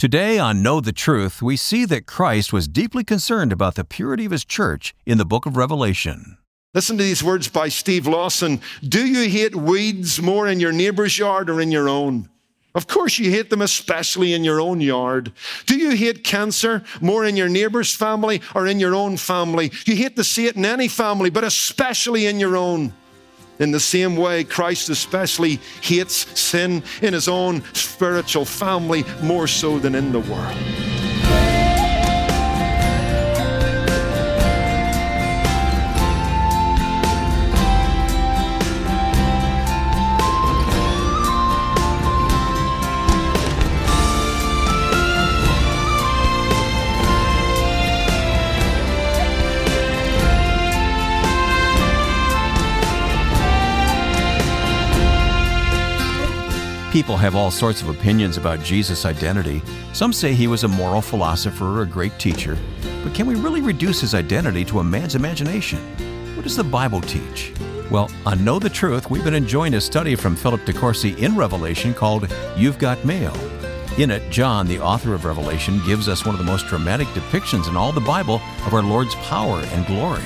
Today 0.00 0.38
on 0.38 0.62
Know 0.62 0.80
the 0.80 0.94
Truth, 0.94 1.42
we 1.42 1.58
see 1.58 1.84
that 1.84 2.06
Christ 2.06 2.54
was 2.54 2.68
deeply 2.68 3.04
concerned 3.04 3.52
about 3.52 3.74
the 3.74 3.84
purity 3.84 4.24
of 4.24 4.32
his 4.32 4.46
church 4.46 4.94
in 5.04 5.18
the 5.18 5.26
book 5.26 5.44
of 5.44 5.58
Revelation. 5.58 6.38
Listen 6.72 6.96
to 6.96 7.04
these 7.04 7.22
words 7.22 7.48
by 7.48 7.68
Steve 7.68 8.06
Lawson. 8.06 8.62
Do 8.82 9.06
you 9.06 9.28
hate 9.28 9.54
weeds 9.54 10.22
more 10.22 10.48
in 10.48 10.58
your 10.58 10.72
neighbor's 10.72 11.18
yard 11.18 11.50
or 11.50 11.60
in 11.60 11.70
your 11.70 11.86
own? 11.86 12.30
Of 12.74 12.86
course, 12.86 13.18
you 13.18 13.30
hate 13.30 13.50
them, 13.50 13.60
especially 13.60 14.32
in 14.32 14.42
your 14.42 14.58
own 14.58 14.80
yard. 14.80 15.34
Do 15.66 15.76
you 15.76 15.90
hate 15.90 16.24
cancer 16.24 16.82
more 17.02 17.26
in 17.26 17.36
your 17.36 17.50
neighbor's 17.50 17.94
family 17.94 18.40
or 18.54 18.66
in 18.66 18.80
your 18.80 18.94
own 18.94 19.18
family? 19.18 19.70
You 19.84 19.96
hate 19.96 20.16
to 20.16 20.24
see 20.24 20.46
it 20.46 20.56
in 20.56 20.64
any 20.64 20.88
family, 20.88 21.28
but 21.28 21.44
especially 21.44 22.24
in 22.24 22.40
your 22.40 22.56
own. 22.56 22.94
In 23.60 23.70
the 23.70 23.80
same 23.80 24.16
way, 24.16 24.42
Christ 24.42 24.88
especially 24.88 25.60
hates 25.82 26.40
sin 26.40 26.82
in 27.02 27.12
his 27.12 27.28
own 27.28 27.62
spiritual 27.74 28.46
family 28.46 29.04
more 29.22 29.46
so 29.46 29.78
than 29.78 29.94
in 29.94 30.12
the 30.12 30.20
world. 30.20 30.56
People 56.90 57.16
have 57.16 57.36
all 57.36 57.52
sorts 57.52 57.82
of 57.82 57.88
opinions 57.88 58.36
about 58.36 58.64
Jesus' 58.64 59.04
identity. 59.04 59.62
Some 59.92 60.12
say 60.12 60.34
he 60.34 60.48
was 60.48 60.64
a 60.64 60.68
moral 60.68 61.00
philosopher 61.00 61.64
or 61.64 61.82
a 61.82 61.86
great 61.86 62.18
teacher. 62.18 62.58
But 63.04 63.14
can 63.14 63.28
we 63.28 63.36
really 63.36 63.60
reduce 63.60 64.00
his 64.00 64.12
identity 64.12 64.64
to 64.64 64.80
a 64.80 64.84
man's 64.84 65.14
imagination? 65.14 65.78
What 66.34 66.42
does 66.42 66.56
the 66.56 66.64
Bible 66.64 67.00
teach? 67.00 67.52
Well, 67.92 68.10
on 68.26 68.44
Know 68.44 68.58
the 68.58 68.68
Truth, 68.68 69.08
we've 69.08 69.22
been 69.22 69.34
enjoying 69.34 69.74
a 69.74 69.80
study 69.80 70.16
from 70.16 70.34
Philip 70.34 70.62
DeCourcy 70.62 71.16
in 71.18 71.36
Revelation 71.36 71.94
called 71.94 72.26
You've 72.56 72.78
Got 72.80 73.04
Mail. 73.04 73.36
In 73.96 74.10
it, 74.10 74.28
John, 74.32 74.66
the 74.66 74.80
author 74.80 75.14
of 75.14 75.24
Revelation, 75.24 75.80
gives 75.86 76.08
us 76.08 76.26
one 76.26 76.34
of 76.34 76.40
the 76.40 76.44
most 76.44 76.66
dramatic 76.66 77.06
depictions 77.08 77.68
in 77.68 77.76
all 77.76 77.92
the 77.92 78.00
Bible 78.00 78.40
of 78.66 78.74
our 78.74 78.82
Lord's 78.82 79.14
power 79.16 79.60
and 79.60 79.86
glory. 79.86 80.24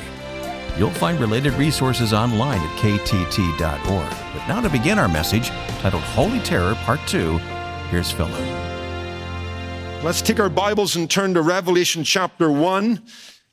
You'll 0.76 0.90
find 0.90 1.20
related 1.20 1.52
resources 1.52 2.12
online 2.12 2.58
at 2.58 2.78
ktt.org. 2.78 4.10
But 4.10 4.48
now 4.48 4.60
to 4.60 4.68
begin 4.68 4.98
our 4.98 5.08
message, 5.08 5.50
titled 5.78 6.02
Holy 6.02 6.40
Terror 6.40 6.74
Part 6.76 6.98
2, 7.06 7.38
here's 7.90 8.10
Philip. 8.10 8.32
Let's 10.02 10.20
take 10.20 10.40
our 10.40 10.48
Bibles 10.48 10.96
and 10.96 11.08
turn 11.08 11.32
to 11.34 11.42
Revelation 11.42 12.02
chapter 12.02 12.50
1. 12.50 13.00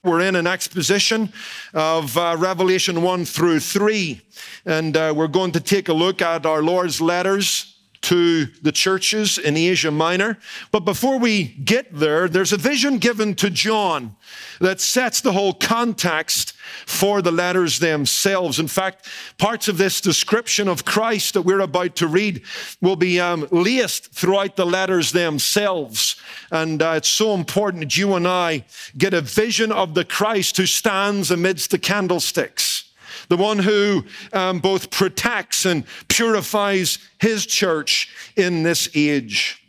We're 0.03 0.21
in 0.21 0.35
an 0.35 0.47
exposition 0.47 1.31
of 1.75 2.17
uh, 2.17 2.35
Revelation 2.39 3.03
1 3.03 3.25
through 3.25 3.59
3. 3.59 4.19
And 4.65 4.97
uh, 4.97 5.13
we're 5.15 5.27
going 5.27 5.51
to 5.51 5.59
take 5.59 5.89
a 5.89 5.93
look 5.93 6.23
at 6.23 6.47
our 6.47 6.63
Lord's 6.63 6.99
letters 6.99 7.80
to 8.01 8.47
the 8.61 8.71
churches 8.71 9.37
in 9.37 9.55
Asia 9.55 9.91
Minor. 9.91 10.37
But 10.71 10.81
before 10.81 11.19
we 11.19 11.43
get 11.43 11.93
there, 11.93 12.27
there's 12.27 12.53
a 12.53 12.57
vision 12.57 12.97
given 12.97 13.35
to 13.35 13.49
John 13.49 14.15
that 14.59 14.81
sets 14.81 15.21
the 15.21 15.33
whole 15.33 15.53
context 15.53 16.53
for 16.85 17.21
the 17.21 17.31
letters 17.31 17.79
themselves. 17.79 18.59
In 18.59 18.67
fact, 18.67 19.07
parts 19.37 19.67
of 19.67 19.77
this 19.77 20.01
description 20.01 20.67
of 20.67 20.85
Christ 20.85 21.35
that 21.35 21.43
we're 21.43 21.59
about 21.59 21.95
to 21.97 22.07
read 22.07 22.43
will 22.81 22.95
be 22.95 23.19
um, 23.19 23.47
laced 23.51 24.11
throughout 24.11 24.55
the 24.55 24.65
letters 24.65 25.11
themselves. 25.11 26.15
And 26.51 26.81
uh, 26.81 26.93
it's 26.97 27.09
so 27.09 27.33
important 27.33 27.81
that 27.81 27.97
you 27.97 28.15
and 28.15 28.27
I 28.27 28.65
get 28.97 29.13
a 29.13 29.21
vision 29.21 29.71
of 29.71 29.93
the 29.93 30.05
Christ 30.05 30.57
who 30.57 30.65
stands 30.65 31.29
amidst 31.29 31.71
the 31.71 31.79
candlesticks 31.79 32.90
the 33.31 33.37
one 33.37 33.59
who 33.59 34.03
um, 34.33 34.59
both 34.59 34.91
protects 34.91 35.65
and 35.65 35.85
purifies 36.09 36.99
his 37.17 37.45
church 37.45 38.09
in 38.35 38.61
this 38.61 38.89
age. 38.93 39.63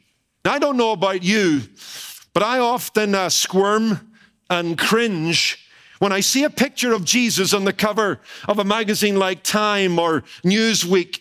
Now, 0.45 0.55
I 0.55 0.59
don't 0.59 0.77
know 0.77 0.91
about 0.91 1.23
you, 1.23 1.63
but 2.35 2.43
I 2.43 2.59
often 2.59 3.15
uh, 3.15 3.29
squirm 3.29 4.15
and 4.51 4.77
cringe 4.77 5.65
when 6.01 6.11
I 6.11 6.19
see 6.19 6.43
a 6.43 6.51
picture 6.51 6.93
of 6.93 7.05
Jesus 7.05 7.55
on 7.55 7.65
the 7.65 7.73
cover 7.73 8.19
of 8.49 8.59
a 8.59 8.65
magazine 8.65 9.17
like 9.17 9.45
Time 9.45 9.97
or 9.97 10.23
Newsweek. 10.45 11.21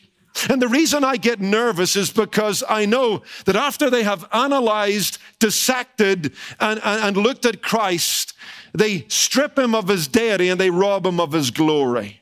And 0.49 0.59
the 0.59 0.67
reason 0.67 1.03
I 1.03 1.17
get 1.17 1.41
nervous 1.41 1.95
is 1.95 2.09
because 2.09 2.63
I 2.67 2.87
know 2.87 3.21
that 3.45 3.55
after 3.55 3.91
they 3.91 4.01
have 4.01 4.27
analyzed, 4.33 5.19
dissected, 5.37 6.33
and, 6.59 6.81
and, 6.83 7.03
and 7.03 7.17
looked 7.17 7.45
at 7.45 7.61
Christ, 7.61 8.33
they 8.73 9.05
strip 9.09 9.59
him 9.59 9.75
of 9.75 9.89
his 9.89 10.07
deity 10.07 10.49
and 10.49 10.59
they 10.59 10.71
rob 10.71 11.05
him 11.05 11.19
of 11.19 11.33
his 11.33 11.51
glory. 11.51 12.20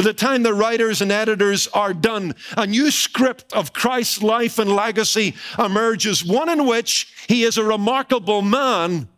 By 0.00 0.04
the 0.04 0.14
time 0.14 0.42
the 0.42 0.54
writers 0.54 1.02
and 1.02 1.12
editors 1.12 1.68
are 1.74 1.92
done, 1.92 2.34
a 2.56 2.66
new 2.66 2.90
script 2.90 3.52
of 3.52 3.74
Christ's 3.74 4.22
life 4.22 4.58
and 4.58 4.74
legacy 4.74 5.34
emerges, 5.58 6.24
one 6.24 6.48
in 6.48 6.66
which 6.66 7.12
he 7.28 7.42
is 7.42 7.58
a 7.58 7.64
remarkable 7.64 8.40
man, 8.40 9.10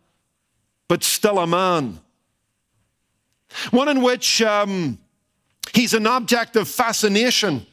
but 0.89 1.01
still 1.01 1.39
a 1.39 1.47
man. 1.47 2.01
One 3.71 3.87
in 3.87 4.01
which 4.01 4.41
um, 4.41 4.99
he's 5.73 5.93
an 5.93 6.05
object 6.05 6.57
of 6.57 6.67
fascination 6.67 7.65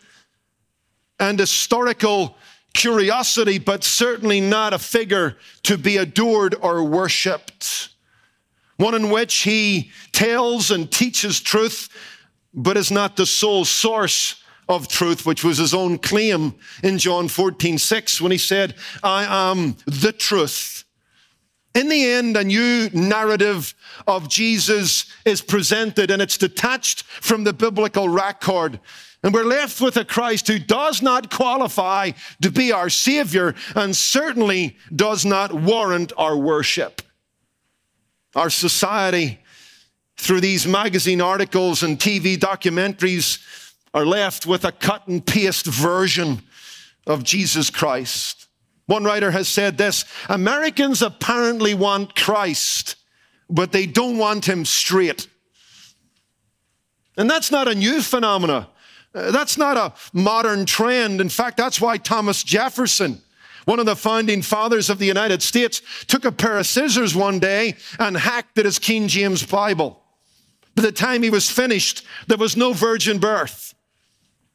and 1.19 1.37
historical 1.37 2.37
curiosity, 2.75 3.59
but 3.59 3.83
certainly 3.83 4.41
not 4.41 4.73
a 4.73 4.79
figure 4.79 5.37
to 5.65 5.77
be 5.77 5.97
adored 5.97 6.55
or 6.63 6.85
worshipped. 6.85 7.89
One 8.77 8.95
in 8.95 9.11
which 9.11 9.39
he 9.39 9.91
tells 10.13 10.71
and 10.71 10.89
teaches 10.89 11.41
truth 11.41 11.89
but 12.53 12.77
is 12.77 12.91
not 12.91 13.17
the 13.17 13.27
sole 13.27 13.65
source 13.65 14.43
of 14.69 14.89
truth, 14.89 15.27
which 15.27 15.43
was 15.45 15.59
his 15.59 15.75
own 15.75 15.99
claim 15.99 16.55
in 16.83 16.99
John 16.99 17.29
14, 17.29 17.79
6, 17.79 18.21
when 18.21 18.33
he 18.33 18.39
said, 18.39 18.75
I 19.03 19.51
am 19.53 19.77
the 19.87 20.13
truth. 20.13 20.85
In 21.75 21.89
the 21.89 22.05
end, 22.05 22.37
a 22.37 22.45
new 22.45 22.89
narrative 22.93 23.75
of 24.07 24.29
Jesus 24.29 25.07
is 25.25 25.41
presented 25.41 26.11
and 26.11 26.21
it's 26.21 26.39
detached 26.39 27.05
from 27.05 27.45
the 27.45 27.53
biblical 27.53 28.09
record. 28.09 28.81
And 29.23 29.35
we're 29.35 29.45
left 29.45 29.81
with 29.81 29.97
a 29.97 30.05
Christ 30.05 30.49
who 30.49 30.59
does 30.59 31.03
not 31.03 31.31
qualify 31.31 32.13
to 32.43 32.51
be 32.51 32.73
our 32.73 32.89
Savior 32.89 33.55
and 33.77 33.95
certainly 33.95 34.77
does 34.95 35.25
not 35.25 35.53
warrant 35.53 36.13
our 36.17 36.37
worship. 36.37 37.03
Our 38.35 38.51
society 38.51 39.40
through 40.21 40.41
these 40.41 40.67
magazine 40.67 41.21
articles 41.21 41.83
and 41.83 41.99
TV 41.99 42.37
documentaries 42.37 43.43
are 43.95 44.07
left 44.07 44.47
with 44.47 44.65
a 44.65 44.73
cut 44.73 45.09
and 45.09 45.25
paste 45.25 45.67
version 45.67 46.43
of 47.07 47.25
Jesus 47.25 47.71
Christ. 47.71 48.47
One 48.87 49.05
writer 49.05 49.31
has 49.31 49.49
said 49.49 49.79
this 49.79 50.05
Americans 50.29 51.01
apparently 51.01 51.75
want 51.75 52.15
Christ, 52.15 52.97
but 53.49 53.73
they 53.73 53.87
don't 53.87 54.19
want 54.19 54.49
him 54.49 54.65
straight. 54.65 55.29
And 57.17 57.29
that's 57.29 57.51
not 57.51 57.69
a 57.69 57.75
new 57.75 58.03
phenomenon. 58.03 58.67
Uh, 59.15 59.31
that's 59.31 59.59
not 59.59 59.77
a 59.77 59.93
modern 60.13 60.67
trend. 60.67 61.21
In 61.21 61.29
fact, 61.29 61.57
that's 61.57 61.81
why 61.81 61.97
Thomas 61.97 62.43
Jefferson, 62.43 63.21
one 63.65 63.81
of 63.81 63.87
the 63.87 63.97
founding 63.97 64.43
fathers 64.43 64.89
of 64.89 64.99
the 64.99 65.07
United 65.07 65.43
States, 65.43 65.83
took 66.07 66.25
a 66.25 66.33
pair 66.33 66.59
of 66.59 66.67
scissors 66.67 67.15
one 67.15 67.39
day 67.39 67.75
and 67.99 68.17
hacked 68.17 68.59
at 68.59 68.65
his 68.65 68.79
King 68.79 69.09
James 69.09 69.45
Bible. 69.45 70.00
By 70.75 70.83
the 70.83 70.93
time 70.93 71.23
he 71.23 71.31
was 71.31 71.51
finished, 71.51 72.05
there 72.27 72.39
was 72.39 72.57
no 72.57 72.73
virgin 72.73 73.19
birth. 73.19 73.75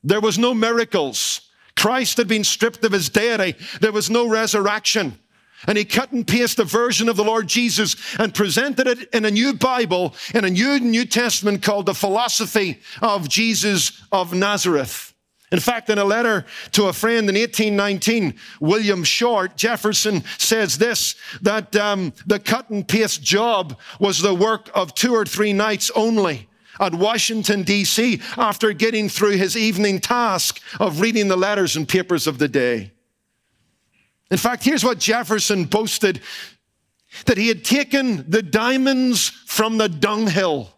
There 0.04 0.22
was 0.22 0.38
no 0.38 0.54
miracles. 0.54 1.42
Christ 1.76 2.18
had 2.18 2.28
been 2.28 2.44
stripped 2.44 2.86
of 2.86 2.92
his 2.92 3.10
deity. 3.10 3.58
There 3.82 3.92
was 3.92 4.10
no 4.10 4.28
resurrection. 4.28 5.20
And 5.68 5.78
he 5.78 5.86
cut 5.86 6.12
and 6.12 6.28
pasted 6.28 6.60
a 6.60 6.70
version 6.70 7.10
of 7.10 7.18
the 7.18 7.24
Lord 7.24 7.48
Jesus 7.48 7.96
and 8.20 8.34
presented 8.34 8.88
it 8.88 9.10
in 9.14 9.26
a 9.26 9.32
new 9.32 9.54
Bible, 9.54 10.14
in 10.34 10.46
a 10.46 10.50
new 10.50 10.80
New 10.80 11.06
Testament 11.06 11.64
called 11.64 11.88
the 11.88 11.96
Philosophy 11.96 12.82
of 13.02 13.28
Jesus 13.28 14.04
of 14.12 14.34
Nazareth. 14.34 15.15
In 15.52 15.60
fact, 15.60 15.90
in 15.90 15.98
a 15.98 16.04
letter 16.04 16.46
to 16.72 16.86
a 16.86 16.94
friend 16.94 17.30
in 17.30 17.36
1819, 17.36 18.34
William 18.60 19.04
Short, 19.04 19.56
Jefferson 19.56 20.24
says 20.38 20.78
this 20.78 21.16
that 21.42 21.76
um, 21.76 22.14
the 22.26 22.40
cut 22.40 22.70
and 22.70 22.88
paste 22.88 23.22
job 23.22 23.80
was 24.00 24.22
the 24.22 24.34
work 24.34 24.70
of 24.74 24.96
two 24.96 25.14
or 25.14 25.26
three 25.26 25.54
nights 25.54 25.92
only 25.96 26.50
at 26.80 26.94
Washington, 26.94 27.64
D.C., 27.64 28.22
after 28.38 28.74
getting 28.74 29.08
through 29.08 29.38
his 29.38 29.56
evening 29.56 30.00
task 30.00 30.62
of 30.80 31.00
reading 31.00 31.28
the 31.28 31.38
letters 31.38 31.76
and 31.76 31.88
papers 31.88 32.28
of 32.28 32.38
the 32.38 32.50
day. 32.50 32.92
In 34.32 34.38
fact, 34.38 34.64
here's 34.64 34.84
what 34.84 35.00
Jefferson 35.00 35.66
boasted 35.66 36.22
that 37.28 37.38
he 37.38 37.48
had 37.48 37.64
taken 37.64 38.30
the 38.30 38.42
diamonds 38.42 39.30
from 39.46 39.78
the 39.78 39.88
dunghill 39.88 40.72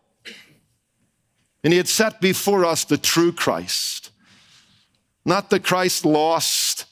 and 1.63 1.73
he 1.73 1.77
had 1.77 1.87
set 1.87 2.21
before 2.21 2.63
us 2.63 2.83
the 2.83 2.97
true 2.97 3.31
Christ 3.31 4.06
not 5.27 5.49
the 5.49 5.59
Christ 5.59 6.05
lost 6.05 6.85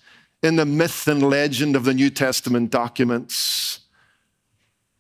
in 0.44 0.58
the 0.58 0.66
myth 0.66 1.08
and 1.08 1.24
legend 1.24 1.76
of 1.76 1.86
the 1.86 1.94
New 1.94 2.10
Testament 2.10 2.70
documents. 2.70 3.80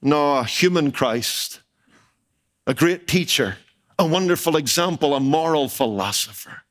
No, 0.02 0.38
a 0.38 0.46
human 0.46 0.92
Christ, 0.92 1.60
a 2.66 2.74
great 2.74 3.08
teacher, 3.08 3.58
a 4.00 4.06
wonderful 4.06 4.56
example, 4.56 5.14
a 5.14 5.20
moral 5.20 5.68
philosopher. 5.68 6.62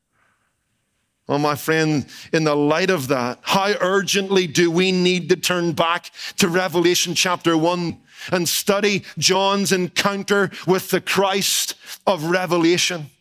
Oh, 1.29 1.37
my 1.37 1.55
friend, 1.55 2.07
in 2.33 2.45
the 2.45 2.55
light 2.55 2.89
of 2.89 3.09
that, 3.09 3.39
how 3.43 3.73
urgently 3.79 4.47
do 4.47 4.71
we 4.71 4.91
need 4.91 5.29
to 5.29 5.35
turn 5.35 5.73
back 5.73 6.11
to 6.37 6.47
Revelation 6.47 7.13
chapter 7.13 7.55
1 7.55 7.99
and 8.31 8.49
study 8.49 9.03
John's 9.19 9.71
encounter 9.71 10.49
with 10.65 10.89
the 10.89 11.01
Christ 11.01 11.75
of 12.07 12.25
Revelation? 12.25 13.11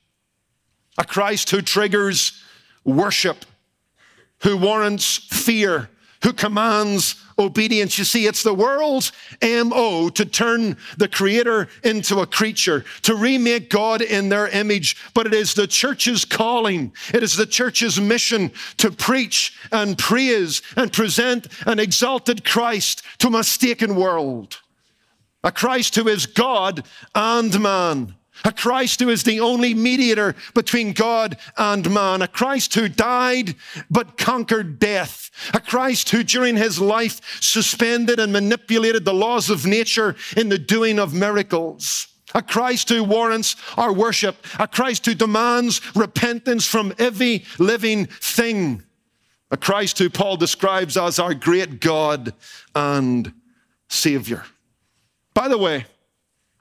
A 0.96 1.04
Christ 1.04 1.50
who 1.50 1.60
triggers 1.60 2.40
worship, 2.84 3.44
who 4.42 4.56
warrants 4.56 5.16
fear, 5.16 5.88
who 6.22 6.32
commands 6.32 7.16
obedience. 7.38 7.98
You 7.98 8.04
see, 8.04 8.26
it's 8.26 8.42
the 8.42 8.54
world's 8.54 9.12
MO 9.42 10.08
to 10.10 10.24
turn 10.24 10.76
the 10.96 11.08
creator 11.08 11.68
into 11.82 12.20
a 12.20 12.26
creature, 12.26 12.84
to 13.02 13.14
remake 13.14 13.70
God 13.70 14.00
in 14.02 14.28
their 14.28 14.48
image. 14.48 14.96
But 15.12 15.26
it 15.26 15.34
is 15.34 15.54
the 15.54 15.66
church's 15.66 16.24
calling, 16.24 16.92
it 17.12 17.22
is 17.22 17.36
the 17.36 17.46
church's 17.46 18.00
mission 18.00 18.52
to 18.78 18.90
preach 18.90 19.56
and 19.72 19.98
praise 19.98 20.62
and 20.76 20.92
present 20.92 21.48
an 21.66 21.78
exalted 21.78 22.44
Christ 22.44 23.02
to 23.18 23.28
a 23.28 23.30
mistaken 23.30 23.96
world. 23.96 24.58
A 25.42 25.52
Christ 25.52 25.94
who 25.94 26.08
is 26.08 26.24
God 26.24 26.86
and 27.14 27.60
man 27.60 28.14
a 28.42 28.52
Christ 28.52 29.00
who 29.00 29.08
is 29.08 29.22
the 29.22 29.40
only 29.40 29.74
mediator 29.74 30.34
between 30.54 30.92
God 30.92 31.36
and 31.56 31.88
man, 31.92 32.22
a 32.22 32.28
Christ 32.28 32.74
who 32.74 32.88
died 32.88 33.54
but 33.90 34.16
conquered 34.16 34.78
death, 34.78 35.30
a 35.52 35.60
Christ 35.60 36.10
who 36.10 36.24
during 36.24 36.56
his 36.56 36.80
life 36.80 37.40
suspended 37.40 38.18
and 38.18 38.32
manipulated 38.32 39.04
the 39.04 39.14
laws 39.14 39.50
of 39.50 39.66
nature 39.66 40.16
in 40.36 40.48
the 40.48 40.58
doing 40.58 40.98
of 40.98 41.14
miracles. 41.14 42.08
A 42.34 42.42
Christ 42.42 42.88
who 42.88 43.04
warrants 43.04 43.54
our 43.76 43.92
worship, 43.92 44.44
a 44.58 44.66
Christ 44.66 45.06
who 45.06 45.14
demands 45.14 45.80
repentance 45.94 46.66
from 46.66 46.92
every 46.98 47.44
living 47.60 48.06
thing, 48.06 48.82
a 49.52 49.56
Christ 49.56 50.00
who 50.00 50.10
Paul 50.10 50.36
describes 50.36 50.96
as 50.96 51.20
our 51.20 51.34
great 51.34 51.80
God 51.80 52.34
and 52.74 53.32
Savior. 53.88 54.44
By 55.32 55.46
the 55.46 55.58
way, 55.58 55.86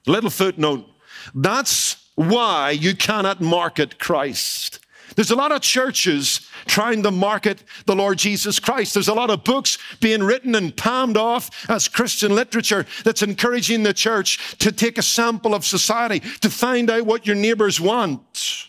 little 0.06 0.30
footnote 0.30 0.86
that's 1.34 1.96
why 2.14 2.70
you 2.70 2.94
cannot 2.94 3.40
market 3.40 3.98
Christ. 3.98 4.80
There's 5.16 5.30
a 5.30 5.36
lot 5.36 5.52
of 5.52 5.60
churches 5.60 6.48
trying 6.66 7.02
to 7.02 7.10
market 7.10 7.62
the 7.86 7.94
Lord 7.94 8.18
Jesus 8.18 8.58
Christ. 8.58 8.94
There's 8.94 9.08
a 9.08 9.14
lot 9.14 9.30
of 9.30 9.44
books 9.44 9.78
being 10.00 10.22
written 10.22 10.54
and 10.54 10.76
palmed 10.76 11.16
off 11.16 11.70
as 11.70 11.88
Christian 11.88 12.34
literature 12.34 12.86
that's 13.04 13.22
encouraging 13.22 13.82
the 13.82 13.92
church 13.92 14.58
to 14.58 14.72
take 14.72 14.98
a 14.98 15.02
sample 15.02 15.54
of 15.54 15.64
society 15.64 16.20
to 16.40 16.50
find 16.50 16.90
out 16.90 17.06
what 17.06 17.26
your 17.26 17.36
neighbors 17.36 17.80
want. 17.80 18.68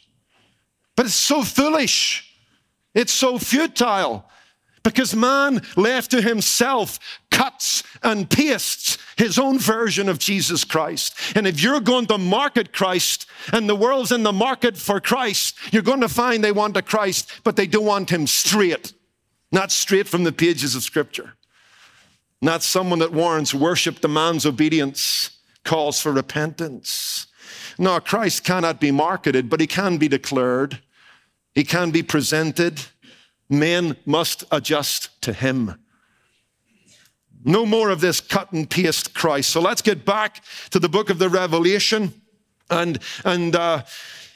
But 0.96 1.08
it's 1.08 1.16
so 1.16 1.44
foolish. 1.44 2.22
It's 2.94 3.12
so 3.12 3.38
futile 3.38 4.30
because 4.84 5.16
man 5.16 5.62
left 5.76 6.12
to 6.12 6.22
himself 6.22 7.00
cuts 7.32 7.84
and 8.06 8.30
pastes 8.30 8.98
his 9.18 9.38
own 9.40 9.60
version 9.60 10.08
of 10.08 10.20
Jesus 10.20 10.64
Christ. 10.64 11.16
And 11.36 11.48
if 11.48 11.62
you're 11.62 11.80
going 11.82 12.06
to 12.08 12.18
market 12.18 12.72
Christ 12.72 13.26
and 13.52 13.68
the 13.68 13.76
world's 13.76 14.12
in 14.12 14.24
the 14.24 14.32
market 14.32 14.78
for 14.78 15.02
Christ, 15.02 15.58
you're 15.74 15.82
going 15.82 16.02
to 16.02 16.10
find 16.10 16.44
they 16.44 16.52
want 16.52 16.78
a 16.78 16.82
Christ, 16.82 17.42
but 17.44 17.56
they 17.56 17.68
don't 17.68 17.86
want 17.86 18.10
him 18.10 18.28
straight, 18.28 18.94
not 19.52 19.72
straight 19.72 20.08
from 20.08 20.24
the 20.24 20.32
pages 20.32 20.76
of 20.76 20.84
Scripture. 20.84 21.34
Not 22.42 22.62
someone 22.62 23.00
that 23.00 23.12
warrants 23.12 23.54
worship, 23.54 24.02
demands 24.02 24.46
obedience, 24.46 25.32
calls 25.64 26.00
for 26.00 26.12
repentance. 26.12 27.28
No, 27.80 28.00
Christ 28.00 28.44
cannot 28.44 28.80
be 28.80 28.92
marketed, 28.92 29.50
but 29.50 29.60
he 29.60 29.68
can 29.68 29.98
be 29.98 30.08
declared. 30.08 30.80
He 31.56 31.64
can 31.64 31.92
be 31.92 32.04
presented. 32.04 32.82
Men 33.50 33.96
must 34.06 34.44
adjust 34.52 35.22
to 35.22 35.34
him. 35.34 35.76
No 37.46 37.66
more 37.66 37.90
of 37.90 38.02
this 38.02 38.20
cut 38.20 38.52
and 38.52 38.70
paste 38.70 39.14
Christ. 39.14 39.52
So 39.52 39.62
let's 39.62 39.82
get 39.82 40.04
back 40.04 40.44
to 40.72 40.80
the 40.80 40.90
book 40.90 41.10
of 41.10 41.20
the 41.20 41.30
Revelation 41.30 42.22
and, 42.70 43.00
and, 43.24 43.56
uh, 43.56 43.84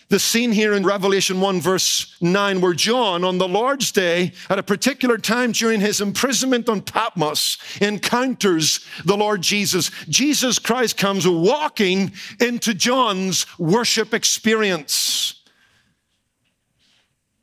the 0.09 0.19
scene 0.19 0.51
here 0.51 0.73
in 0.73 0.83
Revelation 0.83 1.39
1, 1.39 1.61
verse 1.61 2.15
9, 2.19 2.61
where 2.61 2.73
John, 2.73 3.23
on 3.23 3.37
the 3.37 3.47
Lord's 3.47 3.91
day, 3.91 4.31
at 4.49 4.57
a 4.57 4.63
particular 4.63 5.19
time 5.19 5.51
during 5.51 5.79
his 5.79 6.01
imprisonment 6.01 6.67
on 6.67 6.81
Patmos, 6.81 7.59
encounters 7.79 8.83
the 9.05 9.15
Lord 9.15 9.43
Jesus. 9.43 9.91
Jesus 10.09 10.57
Christ 10.57 10.97
comes 10.97 11.27
walking 11.27 12.11
into 12.39 12.73
John's 12.73 13.45
worship 13.59 14.15
experience. 14.15 15.43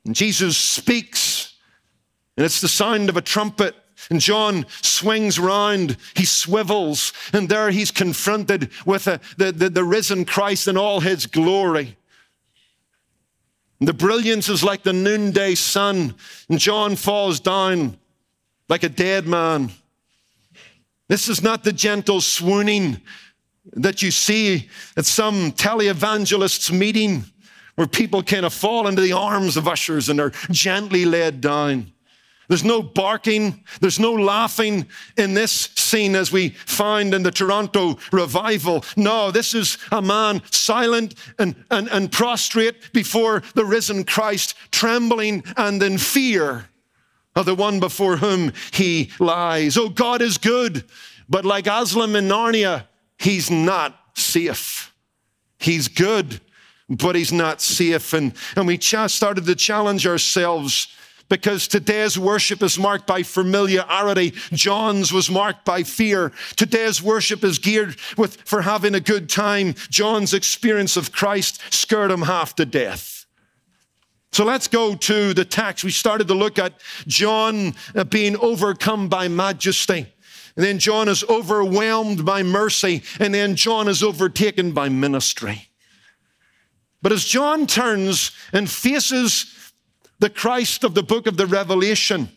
And 0.04 0.16
Jesus 0.16 0.56
speaks, 0.56 1.54
and 2.36 2.44
it's 2.44 2.60
the 2.60 2.68
sound 2.68 3.08
of 3.08 3.16
a 3.16 3.22
trumpet. 3.22 3.76
And 4.10 4.20
John 4.20 4.66
swings 4.82 5.38
round, 5.38 5.96
he 6.14 6.24
swivels, 6.24 7.12
and 7.32 7.48
there 7.48 7.70
he's 7.70 7.90
confronted 7.90 8.70
with 8.84 9.06
a, 9.06 9.20
the, 9.36 9.52
the, 9.52 9.70
the 9.70 9.84
risen 9.84 10.24
Christ 10.24 10.68
in 10.68 10.76
all 10.76 11.00
his 11.00 11.26
glory. 11.26 11.96
The 13.80 13.92
brilliance 13.92 14.48
is 14.48 14.64
like 14.64 14.82
the 14.82 14.92
noonday 14.92 15.54
sun, 15.54 16.14
and 16.48 16.58
John 16.58 16.96
falls 16.96 17.40
down 17.40 17.98
like 18.68 18.82
a 18.82 18.88
dead 18.88 19.26
man. 19.26 19.70
This 21.08 21.28
is 21.28 21.42
not 21.42 21.64
the 21.64 21.72
gentle 21.72 22.20
swooning 22.20 23.00
that 23.72 24.02
you 24.02 24.10
see 24.10 24.68
at 24.96 25.06
some 25.06 25.52
televangelist's 25.52 26.70
meeting 26.72 27.24
where 27.74 27.86
people 27.86 28.22
kind 28.22 28.46
of 28.46 28.54
fall 28.54 28.86
into 28.86 29.02
the 29.02 29.12
arms 29.12 29.56
of 29.56 29.68
ushers 29.68 30.08
and 30.08 30.20
are 30.20 30.32
gently 30.50 31.04
led 31.04 31.40
down. 31.40 31.92
There's 32.48 32.64
no 32.64 32.82
barking, 32.82 33.64
there's 33.80 33.98
no 33.98 34.12
laughing 34.12 34.86
in 35.16 35.34
this 35.34 35.52
scene 35.74 36.14
as 36.14 36.30
we 36.30 36.50
find 36.50 37.12
in 37.12 37.22
the 37.22 37.30
Toronto 37.30 37.98
revival. 38.12 38.84
No, 38.96 39.30
this 39.30 39.54
is 39.54 39.78
a 39.90 40.00
man 40.00 40.42
silent 40.50 41.14
and, 41.38 41.56
and, 41.70 41.88
and 41.88 42.12
prostrate 42.12 42.92
before 42.92 43.42
the 43.54 43.64
risen 43.64 44.04
Christ, 44.04 44.54
trembling 44.70 45.42
and 45.56 45.82
in 45.82 45.98
fear 45.98 46.68
of 47.34 47.46
the 47.46 47.54
one 47.54 47.80
before 47.80 48.16
whom 48.16 48.52
he 48.72 49.10
lies. 49.18 49.76
Oh, 49.76 49.88
God 49.88 50.22
is 50.22 50.38
good, 50.38 50.84
but 51.28 51.44
like 51.44 51.66
Aslan 51.66 52.14
in 52.14 52.28
Narnia, 52.28 52.86
he's 53.18 53.50
not 53.50 53.98
safe. 54.14 54.94
He's 55.58 55.88
good, 55.88 56.40
but 56.88 57.16
he's 57.16 57.32
not 57.32 57.60
safe. 57.60 58.12
And, 58.12 58.34
and 58.56 58.66
we 58.66 58.78
started 58.78 59.46
to 59.46 59.54
challenge 59.54 60.06
ourselves 60.06 60.88
because 61.28 61.66
today's 61.66 62.18
worship 62.18 62.62
is 62.62 62.78
marked 62.78 63.06
by 63.06 63.22
familiarity. 63.22 64.32
John's 64.52 65.12
was 65.12 65.30
marked 65.30 65.64
by 65.64 65.82
fear. 65.82 66.32
Today's 66.56 67.02
worship 67.02 67.42
is 67.42 67.58
geared 67.58 67.96
with, 68.16 68.36
for 68.42 68.62
having 68.62 68.94
a 68.94 69.00
good 69.00 69.28
time. 69.28 69.74
John's 69.90 70.34
experience 70.34 70.96
of 70.96 71.12
Christ 71.12 71.60
scared 71.72 72.10
him 72.10 72.22
half 72.22 72.54
to 72.56 72.66
death. 72.66 73.26
So 74.32 74.44
let's 74.44 74.68
go 74.68 74.94
to 74.94 75.32
the 75.32 75.44
text. 75.44 75.82
We 75.82 75.90
started 75.90 76.28
to 76.28 76.34
look 76.34 76.58
at 76.58 76.74
John 77.06 77.74
uh, 77.94 78.04
being 78.04 78.36
overcome 78.36 79.08
by 79.08 79.28
majesty. 79.28 80.06
And 80.56 80.64
then 80.64 80.78
John 80.78 81.08
is 81.08 81.24
overwhelmed 81.24 82.24
by 82.24 82.42
mercy. 82.42 83.02
And 83.18 83.34
then 83.34 83.56
John 83.56 83.88
is 83.88 84.02
overtaken 84.02 84.72
by 84.72 84.88
ministry. 84.88 85.68
But 87.02 87.12
as 87.12 87.24
John 87.24 87.66
turns 87.66 88.30
and 88.52 88.68
faces 88.68 89.55
the 90.18 90.30
Christ 90.30 90.84
of 90.84 90.94
the 90.94 91.02
book 91.02 91.26
of 91.26 91.36
the 91.36 91.46
Revelation. 91.46 92.28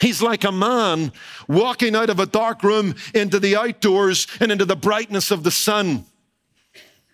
He's 0.00 0.22
like 0.22 0.44
a 0.44 0.52
man 0.52 1.12
walking 1.46 1.94
out 1.94 2.10
of 2.10 2.18
a 2.18 2.26
dark 2.26 2.62
room 2.62 2.94
into 3.14 3.38
the 3.38 3.56
outdoors 3.56 4.26
and 4.40 4.50
into 4.50 4.64
the 4.64 4.76
brightness 4.76 5.30
of 5.30 5.44
the 5.44 5.50
sun. 5.50 6.04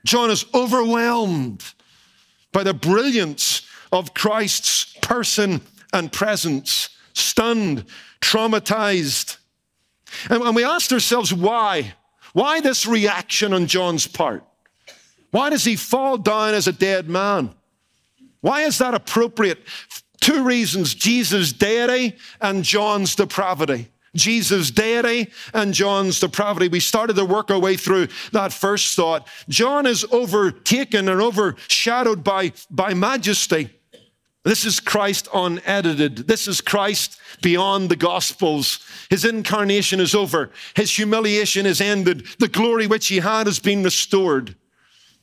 John 0.07 0.31
is 0.31 0.47
overwhelmed 0.55 1.64
by 2.52 2.62
the 2.62 2.73
brilliance 2.73 3.62
of 3.93 4.14
Christ's 4.14 4.97
person 5.02 5.61
and 5.93 6.12
presence, 6.12 6.88
stunned, 7.12 7.85
traumatized. 8.21 9.37
And, 10.31 10.57
we 10.57 10.64
asked 10.64 10.93
ourselves 10.93 11.33
why? 11.35 11.95
Why 12.33 12.61
this 12.61 12.87
reaction 12.87 13.52
on 13.52 13.67
John's 13.67 14.07
part? 14.07 14.45
Why 15.31 15.50
does 15.50 15.64
he 15.64 15.76
fall 15.76 16.17
down 16.17 16.55
as 16.55 16.69
a 16.69 16.73
dead 16.73 17.09
man? 17.09 17.55
Why 18.40 18.62
is 18.62 18.78
that 18.78 18.95
appropriate? 18.95 19.59
Two 20.21 20.45
reasons 20.45 20.95
Jesus' 20.95 21.52
deity 21.52 22.16
and 22.40 22.64
John's 22.64 23.14
depravity. 23.14 23.88
Jesus' 24.16 24.71
deity 24.71 25.30
and 25.54 25.73
John's 25.75 26.21
depravity. 26.21 26.68
We 26.68 26.80
started 26.80 27.16
to 27.16 27.25
work 27.25 27.50
our 27.50 27.59
way 27.59 27.76
through 27.76 28.09
that 28.33 28.52
first 28.52 28.97
thought. 28.97 29.28
John 29.49 29.87
is 29.87 30.04
overtaken 30.11 31.09
and 31.09 31.21
overshadowed 31.21 32.25
by, 32.25 32.52
by 32.71 32.95
majesty. 32.95 33.71
This 34.45 34.64
is 34.64 34.80
Christ 34.80 35.28
unedited. 35.35 36.26
This 36.26 36.49
is 36.49 36.61
Christ 36.61 37.21
beyond 37.42 37.90
the 37.90 37.97
Gospels. 37.97 38.80
His 39.11 39.25
incarnation 39.25 40.00
is 40.00 40.14
over. 40.14 40.50
His 40.75 40.95
humiliation 40.97 41.66
is 41.66 41.80
ended. 41.80 42.26
The 42.38 42.49
glory 42.49 42.87
which 42.87 43.09
he 43.09 43.18
had 43.18 43.47
has 43.47 43.59
been 43.59 43.83
restored. 43.83 44.57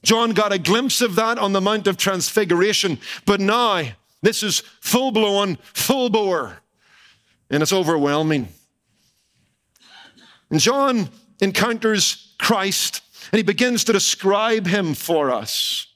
John 0.06 0.32
got 0.32 0.54
a 0.54 0.60
glimpse 0.60 1.02
of 1.02 1.16
that 1.16 1.38
on 1.38 1.52
the 1.52 1.62
Mount 1.62 1.88
of 1.88 1.98
Transfiguration, 1.98 3.00
but 3.26 3.42
now 3.42 3.84
this 4.22 4.44
is 4.44 4.60
full 4.80 5.12
blown, 5.12 5.58
full 5.74 6.10
bore, 6.10 6.60
and 7.50 7.62
it's 7.62 7.74
overwhelming. 7.74 8.48
And 10.50 10.60
John 10.60 11.10
encounters 11.42 12.34
Christ 12.40 13.02
and 13.32 13.38
he 13.38 13.44
begins 13.44 13.84
to 13.86 13.94
describe 13.94 14.68
him 14.68 14.94
for 14.94 15.32
us. 15.32 15.88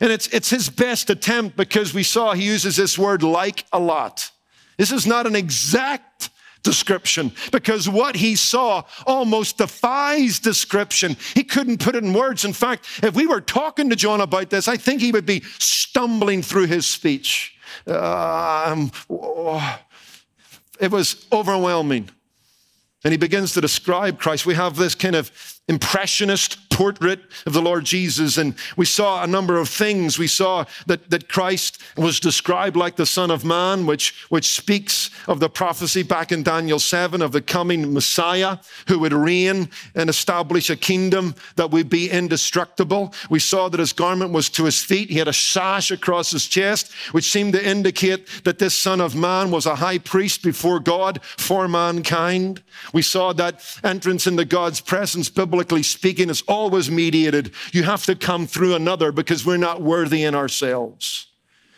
And 0.00 0.10
it's, 0.10 0.26
it's 0.28 0.50
his 0.50 0.68
best 0.68 1.10
attempt 1.10 1.56
because 1.56 1.94
we 1.94 2.02
saw 2.02 2.32
he 2.32 2.44
uses 2.44 2.76
this 2.76 2.98
word 2.98 3.22
like 3.22 3.64
a 3.72 3.78
lot. 3.78 4.30
This 4.76 4.90
is 4.90 5.06
not 5.06 5.26
an 5.26 5.36
exact 5.36 6.30
description 6.64 7.30
because 7.52 7.88
what 7.88 8.16
he 8.16 8.34
saw 8.34 8.82
almost 9.06 9.58
defies 9.58 10.40
description. 10.40 11.16
He 11.34 11.44
couldn't 11.44 11.78
put 11.78 11.94
it 11.94 12.02
in 12.02 12.12
words. 12.12 12.44
In 12.44 12.52
fact, 12.52 12.86
if 13.02 13.14
we 13.14 13.26
were 13.26 13.40
talking 13.40 13.90
to 13.90 13.96
John 13.96 14.20
about 14.20 14.50
this, 14.50 14.66
I 14.66 14.76
think 14.76 15.00
he 15.00 15.12
would 15.12 15.26
be 15.26 15.42
stumbling 15.58 16.42
through 16.42 16.66
his 16.66 16.86
speech. 16.86 17.56
Um, 17.86 18.90
it 20.80 20.90
was 20.90 21.26
overwhelming. 21.30 22.10
And 23.04 23.12
he 23.12 23.18
begins 23.18 23.52
to 23.52 23.60
describe 23.60 24.18
Christ. 24.18 24.46
We 24.46 24.54
have 24.54 24.76
this 24.76 24.94
kind 24.94 25.14
of 25.14 25.30
impressionist 25.68 26.63
portrait 26.74 27.20
of 27.46 27.52
the 27.52 27.62
Lord 27.62 27.84
Jesus. 27.84 28.36
And 28.36 28.54
we 28.76 28.84
saw 28.84 29.22
a 29.22 29.26
number 29.26 29.58
of 29.58 29.68
things. 29.68 30.18
We 30.18 30.26
saw 30.26 30.64
that, 30.86 31.08
that 31.08 31.28
Christ 31.28 31.80
was 31.96 32.18
described 32.18 32.76
like 32.76 32.96
the 32.96 33.06
Son 33.06 33.30
of 33.30 33.44
Man, 33.44 33.86
which, 33.86 34.26
which 34.28 34.48
speaks 34.48 35.10
of 35.28 35.38
the 35.38 35.48
prophecy 35.48 36.02
back 36.02 36.32
in 36.32 36.42
Daniel 36.42 36.80
7 36.80 37.22
of 37.22 37.30
the 37.30 37.40
coming 37.40 37.94
Messiah 37.94 38.58
who 38.88 38.98
would 38.98 39.12
reign 39.12 39.70
and 39.94 40.10
establish 40.10 40.68
a 40.68 40.76
kingdom 40.76 41.36
that 41.54 41.70
would 41.70 41.88
be 41.88 42.10
indestructible. 42.10 43.14
We 43.30 43.38
saw 43.38 43.68
that 43.68 43.78
his 43.78 43.92
garment 43.92 44.32
was 44.32 44.50
to 44.50 44.64
his 44.64 44.82
feet. 44.82 45.10
He 45.10 45.18
had 45.18 45.28
a 45.28 45.32
sash 45.32 45.92
across 45.92 46.32
his 46.32 46.46
chest, 46.46 46.92
which 47.12 47.30
seemed 47.30 47.52
to 47.52 47.64
indicate 47.64 48.26
that 48.42 48.58
this 48.58 48.76
Son 48.76 49.00
of 49.00 49.14
Man 49.14 49.52
was 49.52 49.66
a 49.66 49.76
high 49.76 49.98
priest 49.98 50.42
before 50.42 50.80
God 50.80 51.22
for 51.22 51.68
mankind. 51.68 52.62
We 52.92 53.02
saw 53.02 53.32
that 53.34 53.62
entrance 53.84 54.26
into 54.26 54.44
God's 54.44 54.80
presence, 54.80 55.28
biblically 55.28 55.84
speaking, 55.84 56.30
is 56.30 56.42
all 56.48 56.63
always 56.64 56.90
mediated. 56.90 57.52
You 57.72 57.82
have 57.82 58.04
to 58.06 58.16
come 58.16 58.46
through 58.46 58.74
another 58.74 59.12
because 59.12 59.44
we're 59.44 59.58
not 59.58 59.82
worthy 59.82 60.24
in 60.24 60.34
ourselves. 60.34 61.26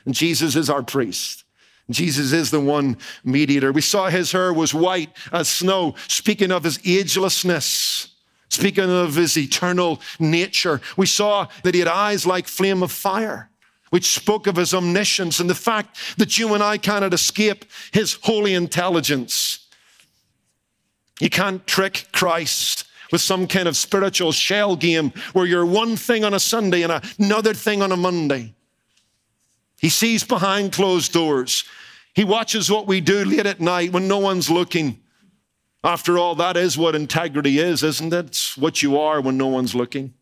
And 0.05 0.15
Jesus 0.15 0.55
is 0.55 0.71
our 0.71 0.83
priest. 0.83 1.45
Jesus 1.91 2.33
is 2.33 2.51
the 2.51 2.61
one 2.61 2.97
mediator. 3.25 3.73
We 3.73 3.81
saw 3.81 4.09
his 4.09 4.33
hair 4.33 4.53
was 4.53 4.73
white 4.73 5.11
as 5.33 5.49
snow, 5.49 5.97
speaking 6.07 6.53
of 6.53 6.65
his 6.65 6.79
agelessness, 6.79 8.09
speaking 8.49 8.91
of 8.91 9.17
his 9.17 9.37
eternal 9.37 10.01
nature. 10.19 10.81
We 10.97 11.07
saw 11.07 11.49
that 11.65 11.75
he 11.75 11.81
had 11.81 11.89
eyes 11.89 12.27
like 12.27 12.47
flame 12.47 12.83
of 12.83 12.93
fire, 12.93 13.51
which 13.91 14.15
spoke 14.15 14.47
of 14.47 14.57
his 14.57 14.73
omniscience 14.73 15.41
and 15.41 15.51
the 15.51 15.55
fact 15.55 15.99
that 16.19 16.39
you 16.39 16.55
and 16.55 16.63
I 16.63 16.79
cannot 16.79 17.15
escape 17.15 17.65
his 17.93 18.19
holy 18.23 18.55
intelligence. 18.55 19.67
You 21.21 21.31
can't 21.31 21.67
trick 21.67 22.07
Christ 22.13 22.86
with 23.17 23.23
some 23.23 23.47
kind 23.47 23.67
of 23.67 23.79
spiritual 23.79 24.31
shell 24.31 24.77
game 24.77 25.11
where 25.33 25.47
you're 25.47 25.65
one 25.65 25.97
thing 25.97 26.23
on 26.23 26.35
a 26.35 26.39
Sunday 26.39 26.83
and 26.83 27.01
another 27.19 27.55
thing 27.55 27.81
on 27.81 27.91
a 27.91 27.97
Monday. 27.97 28.55
He 29.81 29.89
sees 29.89 30.23
behind 30.23 30.73
closed 30.73 31.15
doors. 31.15 31.65
He 32.13 32.25
watches 32.25 32.71
what 32.71 32.87
we 32.87 33.01
do 33.01 33.25
late 33.25 33.47
at 33.47 33.59
night 33.59 33.91
when 33.91 34.07
no 34.07 34.19
one's 34.19 34.51
looking. 34.51 35.01
After 35.83 36.19
all, 36.19 36.35
that 36.35 36.59
is 36.59 36.77
what 36.77 36.95
integrity 36.95 37.59
is, 37.59 37.83
isn't 37.83 38.13
it? 38.13 38.27
It's 38.27 38.59
what 38.59 38.83
you 38.83 38.99
are 38.99 39.23
when 39.23 39.39
no 39.39 39.47
one's 39.47 39.75
looking. 39.75 40.13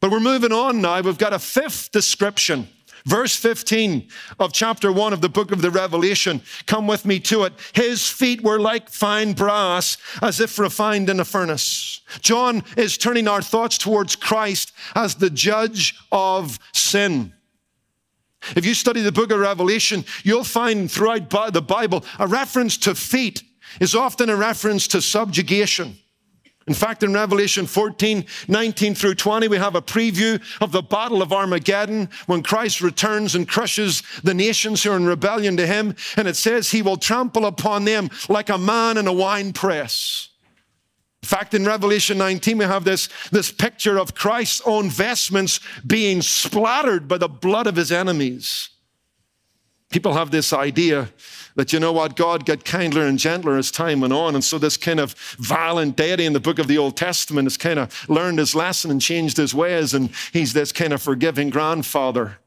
But 0.00 0.10
we're 0.10 0.20
moving 0.20 0.52
on 0.52 0.82
now. 0.82 1.00
We've 1.00 1.16
got 1.16 1.32
a 1.32 1.38
fifth 1.38 1.90
description 1.90 2.68
Verse 3.04 3.34
15 3.36 4.08
of 4.38 4.52
chapter 4.52 4.92
1 4.92 5.12
of 5.12 5.20
the 5.20 5.28
book 5.28 5.50
of 5.50 5.62
the 5.62 5.70
Revelation. 5.70 6.40
Come 6.66 6.86
with 6.86 7.04
me 7.04 7.18
to 7.20 7.44
it. 7.44 7.52
His 7.72 8.08
feet 8.08 8.42
were 8.42 8.60
like 8.60 8.88
fine 8.88 9.32
brass, 9.32 9.96
as 10.20 10.40
if 10.40 10.58
refined 10.58 11.10
in 11.10 11.18
a 11.18 11.24
furnace. 11.24 12.00
John 12.20 12.62
is 12.76 12.96
turning 12.96 13.26
our 13.26 13.42
thoughts 13.42 13.78
towards 13.78 14.16
Christ 14.16 14.72
as 14.94 15.16
the 15.16 15.30
judge 15.30 15.94
of 16.12 16.58
sin. 16.72 17.32
If 18.56 18.66
you 18.66 18.74
study 18.74 19.00
the 19.00 19.12
book 19.12 19.30
of 19.30 19.40
Revelation, 19.40 20.04
you'll 20.24 20.44
find 20.44 20.90
throughout 20.90 21.30
the 21.52 21.62
Bible 21.62 22.04
a 22.18 22.26
reference 22.26 22.76
to 22.78 22.94
feet 22.94 23.42
is 23.80 23.94
often 23.94 24.28
a 24.28 24.36
reference 24.36 24.86
to 24.88 25.00
subjugation. 25.00 25.96
In 26.68 26.74
fact, 26.74 27.02
in 27.02 27.12
Revelation 27.12 27.66
14, 27.66 28.24
19 28.46 28.94
through 28.94 29.16
20, 29.16 29.48
we 29.48 29.56
have 29.56 29.74
a 29.74 29.82
preview 29.82 30.40
of 30.60 30.70
the 30.70 30.82
battle 30.82 31.20
of 31.20 31.32
Armageddon 31.32 32.08
when 32.26 32.42
Christ 32.42 32.80
returns 32.80 33.34
and 33.34 33.48
crushes 33.48 34.02
the 34.22 34.34
nations 34.34 34.82
who 34.82 34.92
are 34.92 34.96
in 34.96 35.06
rebellion 35.06 35.56
to 35.56 35.66
him. 35.66 35.96
And 36.16 36.28
it 36.28 36.36
says 36.36 36.70
he 36.70 36.82
will 36.82 36.96
trample 36.96 37.46
upon 37.46 37.84
them 37.84 38.10
like 38.28 38.48
a 38.48 38.58
man 38.58 38.96
in 38.96 39.08
a 39.08 39.12
wine 39.12 39.52
press. 39.52 40.28
In 41.22 41.28
fact, 41.28 41.54
in 41.54 41.64
Revelation 41.64 42.18
19, 42.18 42.58
we 42.58 42.64
have 42.64 42.84
this, 42.84 43.08
this 43.30 43.50
picture 43.50 43.98
of 43.98 44.14
Christ's 44.14 44.62
own 44.64 44.90
vestments 44.90 45.60
being 45.86 46.20
splattered 46.20 47.06
by 47.06 47.18
the 47.18 47.28
blood 47.28 47.66
of 47.66 47.76
his 47.76 47.92
enemies. 47.92 48.70
People 49.90 50.14
have 50.14 50.30
this 50.30 50.52
idea 50.52 51.10
that 51.56 51.72
you 51.72 51.80
know 51.80 51.92
what, 51.92 52.16
God 52.16 52.46
got 52.46 52.64
kinder 52.64 53.02
and 53.06 53.18
gentler 53.18 53.56
as 53.56 53.70
time 53.70 54.00
went 54.00 54.12
on. 54.12 54.34
And 54.34 54.44
so 54.44 54.58
this 54.58 54.76
kind 54.76 55.00
of 55.00 55.14
violent 55.38 55.96
deity 55.96 56.24
in 56.24 56.32
the 56.32 56.40
book 56.40 56.58
of 56.58 56.66
the 56.66 56.78
Old 56.78 56.96
Testament 56.96 57.46
has 57.46 57.56
kind 57.56 57.78
of 57.78 58.08
learned 58.08 58.38
his 58.38 58.54
lesson 58.54 58.90
and 58.90 59.00
changed 59.00 59.36
his 59.36 59.54
ways. 59.54 59.94
And 59.94 60.10
he's 60.32 60.52
this 60.52 60.72
kind 60.72 60.92
of 60.92 61.02
forgiving 61.02 61.50
grandfather. 61.50 62.38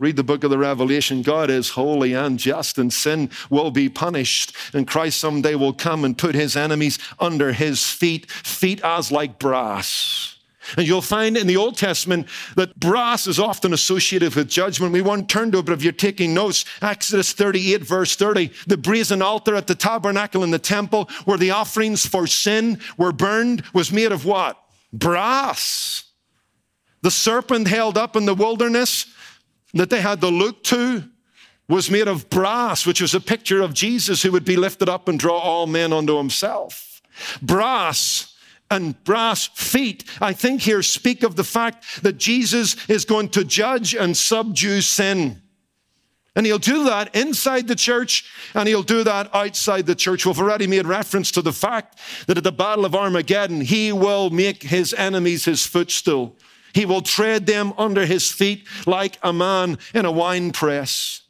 Read 0.00 0.16
the 0.16 0.24
book 0.24 0.44
of 0.44 0.50
the 0.50 0.56
Revelation. 0.56 1.20
God 1.20 1.50
is 1.50 1.70
holy 1.70 2.14
and 2.14 2.38
just, 2.38 2.78
and 2.78 2.90
sin 2.90 3.28
will 3.50 3.70
be 3.70 3.90
punished. 3.90 4.56
And 4.72 4.88
Christ 4.88 5.18
someday 5.18 5.54
will 5.54 5.74
come 5.74 6.06
and 6.06 6.16
put 6.16 6.34
his 6.34 6.56
enemies 6.56 6.98
under 7.18 7.52
his 7.52 7.86
feet, 7.86 8.30
feet 8.30 8.80
as 8.82 9.12
like 9.12 9.38
brass. 9.38 10.09
And 10.76 10.86
you'll 10.86 11.02
find 11.02 11.36
in 11.36 11.46
the 11.46 11.56
Old 11.56 11.76
Testament 11.76 12.28
that 12.56 12.78
brass 12.78 13.26
is 13.26 13.38
often 13.38 13.72
associated 13.72 14.34
with 14.34 14.48
judgment. 14.48 14.92
We 14.92 15.02
won't 15.02 15.28
turn 15.28 15.52
to 15.52 15.58
it, 15.58 15.66
but 15.66 15.72
if 15.72 15.82
you're 15.82 15.92
taking 15.92 16.34
notes, 16.34 16.64
Exodus 16.82 17.32
38, 17.32 17.82
verse 17.82 18.16
30, 18.16 18.50
the 18.66 18.76
brazen 18.76 19.22
altar 19.22 19.54
at 19.54 19.66
the 19.66 19.74
tabernacle 19.74 20.44
in 20.44 20.50
the 20.50 20.58
temple 20.58 21.08
where 21.24 21.38
the 21.38 21.50
offerings 21.50 22.06
for 22.06 22.26
sin 22.26 22.80
were 22.96 23.12
burned 23.12 23.62
was 23.72 23.92
made 23.92 24.12
of 24.12 24.24
what? 24.24 24.58
Brass. 24.92 26.04
The 27.02 27.10
serpent 27.10 27.68
held 27.68 27.96
up 27.96 28.16
in 28.16 28.26
the 28.26 28.34
wilderness 28.34 29.06
that 29.74 29.90
they 29.90 30.00
had 30.00 30.20
to 30.20 30.28
look 30.28 30.62
to 30.64 31.04
was 31.68 31.90
made 31.90 32.08
of 32.08 32.28
brass, 32.28 32.84
which 32.84 33.00
was 33.00 33.14
a 33.14 33.20
picture 33.20 33.62
of 33.62 33.72
Jesus 33.72 34.22
who 34.22 34.32
would 34.32 34.44
be 34.44 34.56
lifted 34.56 34.88
up 34.88 35.06
and 35.06 35.18
draw 35.18 35.38
all 35.38 35.68
men 35.68 35.92
unto 35.92 36.16
himself. 36.16 37.00
Brass 37.40 38.29
and 38.70 39.02
brass 39.04 39.48
feet, 39.48 40.04
I 40.20 40.32
think 40.32 40.62
here 40.62 40.82
speak 40.82 41.22
of 41.22 41.36
the 41.36 41.44
fact 41.44 42.02
that 42.02 42.18
Jesus 42.18 42.88
is 42.88 43.04
going 43.04 43.30
to 43.30 43.44
judge 43.44 43.94
and 43.94 44.16
subdue 44.16 44.80
sin. 44.80 45.42
And 46.36 46.46
he'll 46.46 46.58
do 46.58 46.84
that 46.84 47.14
inside 47.14 47.66
the 47.66 47.74
church 47.74 48.24
and 48.54 48.68
he'll 48.68 48.84
do 48.84 49.02
that 49.04 49.34
outside 49.34 49.86
the 49.86 49.96
church. 49.96 50.24
We've 50.24 50.38
already 50.38 50.68
made 50.68 50.86
reference 50.86 51.30
to 51.32 51.42
the 51.42 51.52
fact 51.52 51.98
that 52.28 52.38
at 52.38 52.44
the 52.44 52.52
Battle 52.52 52.84
of 52.84 52.94
Armageddon, 52.94 53.60
he 53.60 53.92
will 53.92 54.30
make 54.30 54.62
his 54.62 54.94
enemies 54.94 55.44
his 55.44 55.66
footstool. 55.66 56.36
He 56.72 56.86
will 56.86 57.02
tread 57.02 57.46
them 57.46 57.72
under 57.76 58.06
his 58.06 58.30
feet 58.30 58.66
like 58.86 59.18
a 59.22 59.32
man 59.32 59.78
in 59.92 60.04
a 60.04 60.12
wine 60.12 60.52
press. 60.52 61.22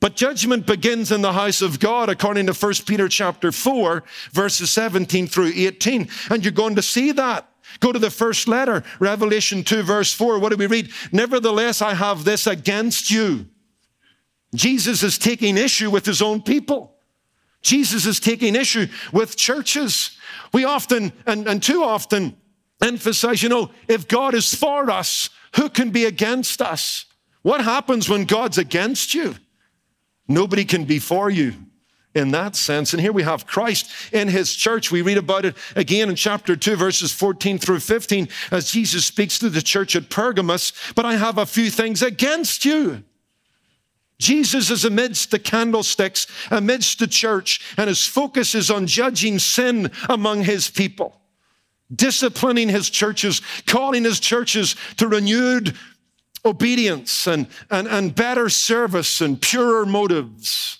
But 0.00 0.16
judgment 0.16 0.66
begins 0.66 1.12
in 1.12 1.20
the 1.20 1.34
house 1.34 1.60
of 1.60 1.78
God, 1.78 2.08
according 2.08 2.46
to 2.46 2.54
1 2.54 2.72
Peter 2.86 3.06
chapter 3.06 3.52
4, 3.52 4.02
verses 4.32 4.70
17 4.70 5.26
through 5.26 5.52
18. 5.54 6.08
And 6.30 6.42
you're 6.42 6.52
going 6.52 6.76
to 6.76 6.82
see 6.82 7.12
that. 7.12 7.46
Go 7.78 7.92
to 7.92 7.98
the 7.98 8.10
first 8.10 8.48
letter, 8.48 8.82
Revelation 8.98 9.62
2, 9.62 9.82
verse 9.82 10.12
4. 10.12 10.38
What 10.38 10.50
do 10.50 10.56
we 10.56 10.66
read? 10.66 10.90
Nevertheless, 11.12 11.82
I 11.82 11.94
have 11.94 12.24
this 12.24 12.46
against 12.46 13.10
you. 13.10 13.46
Jesus 14.54 15.02
is 15.02 15.18
taking 15.18 15.56
issue 15.56 15.90
with 15.90 16.06
his 16.06 16.22
own 16.22 16.42
people. 16.42 16.96
Jesus 17.62 18.06
is 18.06 18.18
taking 18.18 18.56
issue 18.56 18.86
with 19.12 19.36
churches. 19.36 20.16
We 20.52 20.64
often, 20.64 21.12
and, 21.26 21.46
and 21.46 21.62
too 21.62 21.84
often, 21.84 22.36
emphasize, 22.82 23.42
you 23.42 23.50
know, 23.50 23.70
if 23.86 24.08
God 24.08 24.34
is 24.34 24.54
for 24.54 24.90
us, 24.90 25.28
who 25.56 25.68
can 25.68 25.90
be 25.90 26.06
against 26.06 26.62
us? 26.62 27.04
What 27.42 27.62
happens 27.62 28.08
when 28.08 28.24
God's 28.24 28.58
against 28.58 29.14
you? 29.14 29.36
Nobody 30.30 30.64
can 30.64 30.84
be 30.84 31.00
for 31.00 31.28
you. 31.28 31.54
in 32.12 32.32
that 32.32 32.56
sense. 32.56 32.92
And 32.92 33.00
here 33.00 33.12
we 33.12 33.22
have 33.22 33.46
Christ 33.46 33.88
in 34.12 34.26
his 34.26 34.52
church. 34.52 34.90
We 34.90 35.00
read 35.00 35.16
about 35.16 35.44
it 35.44 35.56
again 35.76 36.08
in 36.08 36.16
chapter 36.16 36.56
2, 36.56 36.74
verses 36.74 37.12
14 37.12 37.56
through 37.58 37.78
15, 37.78 38.28
as 38.50 38.72
Jesus 38.72 39.04
speaks 39.04 39.38
to 39.38 39.48
the 39.48 39.62
church 39.62 39.94
at 39.94 40.10
Pergamos. 40.10 40.72
But 40.96 41.06
I 41.06 41.14
have 41.14 41.38
a 41.38 41.46
few 41.46 41.70
things 41.70 42.02
against 42.02 42.64
you. 42.64 43.04
Jesus 44.18 44.70
is 44.70 44.84
amidst 44.84 45.30
the 45.30 45.38
candlesticks, 45.38 46.26
amidst 46.50 46.98
the 46.98 47.06
church, 47.06 47.60
and 47.76 47.86
his 47.86 48.04
focus 48.04 48.56
is 48.56 48.72
on 48.72 48.88
judging 48.88 49.38
sin 49.38 49.92
among 50.08 50.42
his 50.42 50.68
people, 50.68 51.16
disciplining 51.94 52.68
his 52.68 52.90
churches, 52.90 53.40
calling 53.66 54.02
his 54.02 54.18
churches 54.18 54.74
to 54.96 55.06
renewed 55.06 55.76
obedience 56.44 57.26
and, 57.26 57.46
and, 57.70 57.86
and 57.88 58.14
better 58.14 58.48
service 58.48 59.20
and 59.20 59.40
purer 59.40 59.84
motives. 59.86 60.78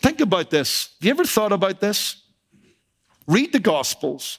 Think 0.00 0.20
about 0.20 0.50
this. 0.50 0.94
Have 1.00 1.06
you 1.06 1.10
ever 1.10 1.24
thought 1.24 1.52
about 1.52 1.80
this? 1.80 2.22
Read 3.26 3.52
the 3.52 3.60
Gospels 3.60 4.38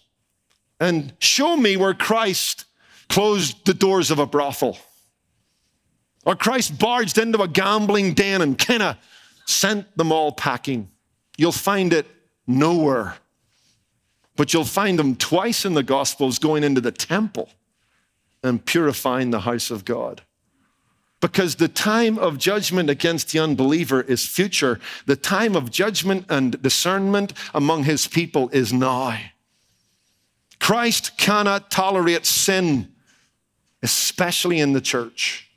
and 0.79 1.13
show 1.19 1.55
me 1.55 1.77
where 1.77 1.93
Christ 1.93 2.65
closed 3.09 3.65
the 3.65 3.73
doors 3.73 4.11
of 4.11 4.19
a 4.19 4.25
brothel 4.25 4.77
or 6.25 6.35
Christ 6.35 6.77
barged 6.77 7.17
into 7.17 7.41
a 7.41 7.47
gambling 7.47 8.13
den 8.13 8.41
and 8.41 8.57
kind 8.57 8.83
of 8.83 8.97
sent 9.45 9.97
them 9.97 10.11
all 10.11 10.31
packing. 10.31 10.89
You'll 11.37 11.51
find 11.51 11.93
it 11.93 12.05
nowhere. 12.45 13.15
But 14.35 14.53
you'll 14.53 14.65
find 14.65 14.97
them 14.97 15.15
twice 15.15 15.65
in 15.65 15.73
the 15.73 15.83
Gospels 15.83 16.39
going 16.39 16.63
into 16.63 16.81
the 16.81 16.91
temple 16.91 17.49
and 18.43 18.65
purifying 18.65 19.31
the 19.31 19.41
house 19.41 19.71
of 19.71 19.85
God. 19.85 20.21
Because 21.19 21.55
the 21.55 21.67
time 21.67 22.17
of 22.17 22.39
judgment 22.39 22.89
against 22.89 23.31
the 23.31 23.39
unbeliever 23.39 24.01
is 24.01 24.25
future. 24.25 24.79
The 25.05 25.15
time 25.15 25.55
of 25.55 25.69
judgment 25.69 26.25
and 26.29 26.59
discernment 26.61 27.33
among 27.53 27.83
his 27.83 28.07
people 28.07 28.49
is 28.49 28.73
now. 28.73 29.19
Christ 30.59 31.17
cannot 31.17 31.69
tolerate 31.69 32.25
sin, 32.25 32.91
especially 33.83 34.59
in 34.59 34.73
the 34.73 34.81
church. 34.81 35.47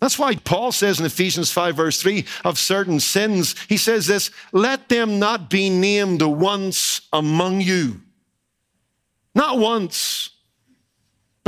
That's 0.00 0.18
why 0.18 0.36
Paul 0.36 0.70
says 0.70 1.00
in 1.00 1.06
Ephesians 1.06 1.50
5, 1.50 1.74
verse 1.74 2.00
3, 2.00 2.24
of 2.44 2.56
certain 2.56 3.00
sins, 3.00 3.56
he 3.68 3.76
says 3.76 4.06
this 4.06 4.30
let 4.52 4.88
them 4.88 5.18
not 5.18 5.50
be 5.50 5.70
named 5.70 6.22
once 6.22 7.00
among 7.12 7.60
you. 7.60 8.00
Not 9.34 9.58
once, 9.58 10.30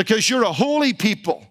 because 0.00 0.30
you're 0.30 0.44
a 0.44 0.52
holy 0.52 0.94
people. 0.94 1.46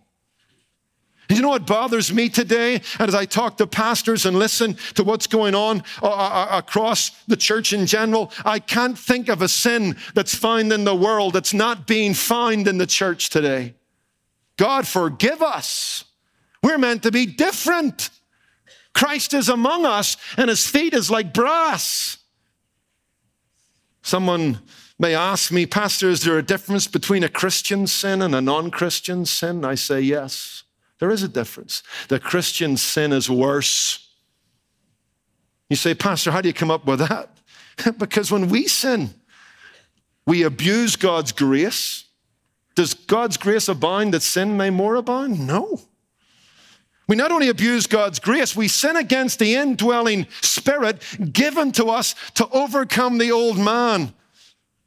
And 1.30 1.38
You 1.38 1.44
know 1.44 1.50
what 1.50 1.68
bothers 1.68 2.12
me 2.12 2.30
today? 2.30 2.82
As 2.98 3.14
I 3.14 3.26
talk 3.26 3.58
to 3.58 3.68
pastors 3.68 4.26
and 4.26 4.40
listen 4.40 4.76
to 4.96 5.04
what's 5.04 5.28
going 5.28 5.54
on 5.54 5.84
uh, 6.02 6.08
uh, 6.08 6.10
uh, 6.10 6.58
across 6.58 7.12
the 7.26 7.38
church 7.38 7.74
in 7.74 7.86
general, 7.86 8.32
I 8.44 8.58
can't 8.58 8.98
think 8.98 9.30
of 9.30 9.44
a 9.44 9.48
sin 9.48 9.98
that's 10.16 10.34
found 10.34 10.74
in 10.74 10.84
the 10.84 10.96
world 10.96 11.34
that's 11.34 11.54
not 11.54 11.86
being 11.86 12.16
found 12.16 12.68
in 12.68 12.80
the 12.80 12.88
church 12.88 13.30
today. 13.30 13.76
God, 14.58 14.88
forgive 14.88 15.44
us. 15.44 16.06
We're 16.64 16.80
meant 16.80 17.04
to 17.04 17.12
be 17.12 17.28
different. 17.28 18.10
Christ 18.96 19.36
is 19.36 19.48
among 19.48 19.86
us, 19.86 20.18
and 20.38 20.50
his 20.50 20.66
feet 20.66 20.96
is 20.96 21.12
like 21.12 21.36
brass. 21.36 22.18
Someone 24.02 24.58
may 25.00 25.16
ask 25.16 25.52
me, 25.52 25.66
Pastor, 25.66 26.10
is 26.10 26.24
there 26.24 26.38
a 26.38 26.44
difference 26.44 26.86
between 26.86 27.24
a 27.24 27.30
Christian 27.30 27.88
sin 27.88 28.22
and 28.22 28.36
a 28.36 28.42
non 28.42 28.70
Christian 28.70 29.26
sin? 29.26 29.64
I 29.64 29.76
say 29.76 30.02
yes. 30.02 30.64
There 31.00 31.10
is 31.10 31.24
a 31.24 31.30
difference. 31.30 31.82
The 32.10 32.20
Christian 32.20 32.76
sin 32.76 33.14
is 33.14 33.30
worse. 33.30 34.10
You 35.70 35.78
say, 35.78 35.94
Pastor, 35.94 36.32
how 36.32 36.42
do 36.42 36.50
you 36.50 36.54
come 36.54 36.70
up 36.70 36.86
with 36.86 37.00
that? 37.00 37.30
because 37.98 38.32
when 38.32 38.50
we 38.50 38.68
sin, 38.68 39.14
we 40.26 40.44
abuse 40.44 40.98
God's 40.98 41.32
grace. 41.32 42.04
Does 42.76 42.94
God's 42.94 43.38
grace 43.38 43.70
abound 43.70 44.14
that 44.14 44.22
sin 44.22 44.58
may 44.58 44.70
more 44.70 44.96
abound? 44.96 45.48
No. 45.48 45.80
We 47.08 47.16
not 47.16 47.32
only 47.32 47.50
abuse 47.50 47.88
God's 47.88 48.20
grace, 48.20 48.56
we 48.56 48.68
sin 48.68 48.96
against 48.96 49.40
the 49.40 49.56
indwelling 49.56 50.28
spirit 50.42 51.02
given 51.32 51.72
to 51.74 51.86
us 51.86 52.14
to 52.36 52.48
overcome 52.50 53.18
the 53.18 53.32
old 53.32 53.58
man 53.58 54.14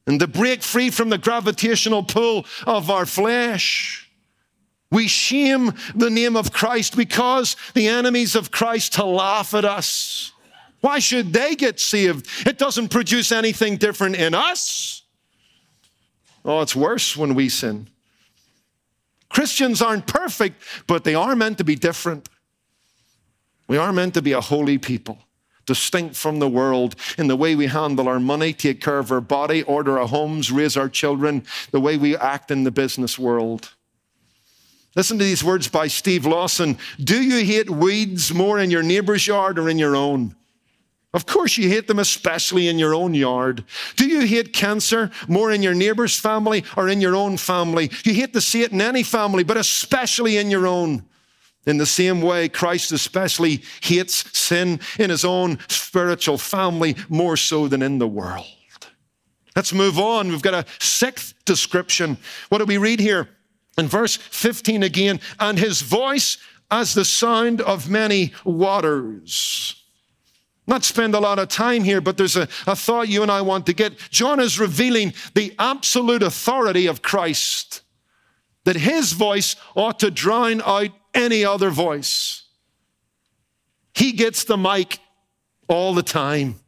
and 0.06 0.18
to 0.20 0.26
break 0.26 0.62
free 0.62 0.90
from 0.90 1.10
the 1.10 1.18
gravitational 1.18 2.02
pull 2.02 2.46
of 2.66 2.90
our 2.90 3.06
flesh. 3.06 4.10
We 4.90 5.08
shame 5.08 5.72
the 5.94 6.10
name 6.10 6.36
of 6.36 6.52
Christ. 6.52 6.96
We 6.96 7.06
cause 7.06 7.56
the 7.74 7.88
enemies 7.88 8.34
of 8.34 8.50
Christ 8.50 8.94
to 8.94 9.04
laugh 9.04 9.54
at 9.54 9.64
us. 9.64 10.32
Why 10.82 10.98
should 10.98 11.32
they 11.32 11.54
get 11.54 11.80
saved? 11.80 12.26
It 12.46 12.58
doesn't 12.58 12.88
produce 12.88 13.32
anything 13.32 13.76
different 13.76 14.16
in 14.16 14.34
us. 14.34 15.02
Oh, 16.44 16.60
it's 16.60 16.74
worse 16.74 17.16
when 17.16 17.34
we 17.34 17.48
sin. 17.48 17.88
Christians 19.28 19.80
aren't 19.80 20.06
perfect, 20.06 20.62
but 20.86 21.04
they 21.04 21.14
are 21.14 21.34
meant 21.34 21.58
to 21.58 21.64
be 21.64 21.76
different. 21.76 22.28
We 23.68 23.78
are 23.78 23.92
meant 23.92 24.14
to 24.14 24.22
be 24.22 24.32
a 24.32 24.40
holy 24.40 24.76
people, 24.76 25.18
distinct 25.66 26.16
from 26.16 26.38
the 26.38 26.48
world 26.48 26.96
in 27.18 27.28
the 27.28 27.36
way 27.36 27.54
we 27.54 27.66
handle 27.66 28.08
our 28.08 28.20
money, 28.20 28.52
take 28.52 28.80
care 28.80 28.98
of 28.98 29.12
our 29.12 29.20
body, 29.20 29.62
order 29.62 29.98
our 29.98 30.08
homes, 30.08 30.50
raise 30.50 30.76
our 30.76 30.88
children, 30.88 31.44
the 31.70 31.80
way 31.80 31.96
we 31.96 32.16
act 32.16 32.50
in 32.50 32.64
the 32.64 32.70
business 32.70 33.18
world. 33.18 33.70
Listen 34.94 35.18
to 35.18 35.24
these 35.24 35.42
words 35.42 35.68
by 35.68 35.86
Steve 35.86 36.26
Lawson. 36.26 36.76
Do 37.02 37.22
you 37.22 37.44
hate 37.44 37.70
weeds 37.70 38.34
more 38.34 38.58
in 38.58 38.70
your 38.70 38.82
neighbor's 38.82 39.26
yard 39.26 39.58
or 39.58 39.68
in 39.68 39.78
your 39.78 39.96
own? 39.96 40.36
Of 41.14 41.26
course, 41.26 41.58
you 41.58 41.68
hate 41.68 41.88
them, 41.88 41.98
especially 41.98 42.68
in 42.68 42.78
your 42.78 42.94
own 42.94 43.12
yard. 43.12 43.64
Do 43.96 44.06
you 44.06 44.22
hate 44.22 44.54
cancer 44.54 45.10
more 45.28 45.52
in 45.52 45.62
your 45.62 45.74
neighbor's 45.74 46.18
family 46.18 46.64
or 46.76 46.88
in 46.88 47.02
your 47.02 47.14
own 47.14 47.36
family? 47.36 47.90
You 48.04 48.14
hate 48.14 48.32
to 48.32 48.40
see 48.40 48.62
it 48.62 48.72
in 48.72 48.80
any 48.80 49.02
family, 49.02 49.44
but 49.44 49.58
especially 49.58 50.38
in 50.38 50.50
your 50.50 50.66
own. 50.66 51.04
In 51.66 51.78
the 51.78 51.86
same 51.86 52.20
way, 52.20 52.48
Christ 52.48 52.90
especially 52.90 53.62
hates 53.82 54.36
sin 54.36 54.80
in 54.98 55.10
his 55.10 55.24
own 55.24 55.58
spiritual 55.68 56.38
family 56.38 56.96
more 57.08 57.36
so 57.36 57.68
than 57.68 57.82
in 57.82 57.98
the 57.98 58.08
world. 58.08 58.46
Let's 59.54 59.72
move 59.72 59.98
on. 59.98 60.28
We've 60.28 60.42
got 60.42 60.54
a 60.54 60.66
sixth 60.80 61.34
description. 61.44 62.16
What 62.48 62.58
do 62.58 62.64
we 62.64 62.78
read 62.78 63.00
here? 63.00 63.28
In 63.78 63.86
verse 63.86 64.16
15 64.16 64.82
again, 64.82 65.20
and 65.38 65.58
his 65.58 65.82
voice 65.82 66.38
as 66.70 66.94
the 66.94 67.04
sound 67.04 67.60
of 67.60 67.88
many 67.88 68.32
waters. 68.44 69.76
Not 70.66 70.84
spend 70.84 71.14
a 71.14 71.20
lot 71.20 71.38
of 71.38 71.48
time 71.48 71.84
here, 71.84 72.00
but 72.00 72.16
there's 72.16 72.36
a, 72.36 72.48
a 72.66 72.76
thought 72.76 73.08
you 73.08 73.22
and 73.22 73.30
I 73.30 73.40
want 73.40 73.66
to 73.66 73.72
get. 73.72 73.98
John 74.10 74.40
is 74.40 74.60
revealing 74.60 75.12
the 75.34 75.54
absolute 75.58 76.22
authority 76.22 76.86
of 76.86 77.02
Christ, 77.02 77.82
that 78.64 78.76
his 78.76 79.12
voice 79.12 79.56
ought 79.74 79.98
to 80.00 80.10
drown 80.10 80.62
out 80.64 80.90
any 81.14 81.44
other 81.44 81.70
voice. 81.70 82.44
He 83.94 84.12
gets 84.12 84.44
the 84.44 84.56
mic 84.56 84.98
all 85.68 85.94
the 85.94 86.02
time. 86.02 86.60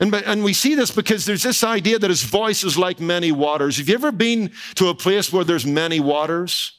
And, 0.00 0.14
and 0.14 0.44
we 0.44 0.52
see 0.52 0.74
this 0.74 0.90
because 0.92 1.24
there's 1.24 1.42
this 1.42 1.64
idea 1.64 1.98
that 1.98 2.08
his 2.08 2.22
voice 2.22 2.62
is 2.62 2.78
like 2.78 3.00
many 3.00 3.32
waters. 3.32 3.78
Have 3.78 3.88
you 3.88 3.94
ever 3.94 4.12
been 4.12 4.52
to 4.76 4.88
a 4.88 4.94
place 4.94 5.32
where 5.32 5.44
there's 5.44 5.66
many 5.66 5.98
waters? 5.98 6.77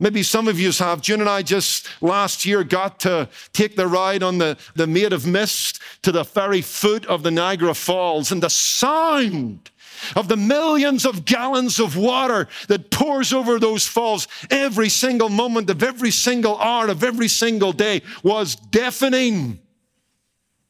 Maybe 0.00 0.22
some 0.22 0.46
of 0.46 0.60
you 0.60 0.70
have. 0.72 1.00
June 1.00 1.20
and 1.20 1.28
I 1.28 1.42
just 1.42 1.88
last 2.00 2.44
year 2.44 2.62
got 2.62 3.00
to 3.00 3.28
take 3.52 3.76
the 3.76 3.86
ride 3.86 4.22
on 4.22 4.38
the, 4.38 4.56
the 4.74 4.86
Maid 4.86 5.12
of 5.12 5.26
Mist 5.26 5.80
to 6.02 6.12
the 6.12 6.22
very 6.22 6.60
foot 6.62 7.04
of 7.06 7.22
the 7.22 7.30
Niagara 7.30 7.74
Falls, 7.74 8.30
and 8.30 8.42
the 8.42 8.50
sound 8.50 9.70
of 10.14 10.28
the 10.28 10.36
millions 10.36 11.04
of 11.04 11.24
gallons 11.24 11.80
of 11.80 11.96
water 11.96 12.46
that 12.68 12.90
pours 12.90 13.32
over 13.32 13.58
those 13.58 13.84
falls 13.86 14.28
every 14.48 14.88
single 14.88 15.28
moment 15.28 15.68
of 15.68 15.82
every 15.82 16.12
single 16.12 16.56
hour 16.58 16.86
of 16.86 17.02
every 17.02 17.26
single 17.26 17.72
day 17.72 18.02
was 18.22 18.54
deafening. 18.54 19.58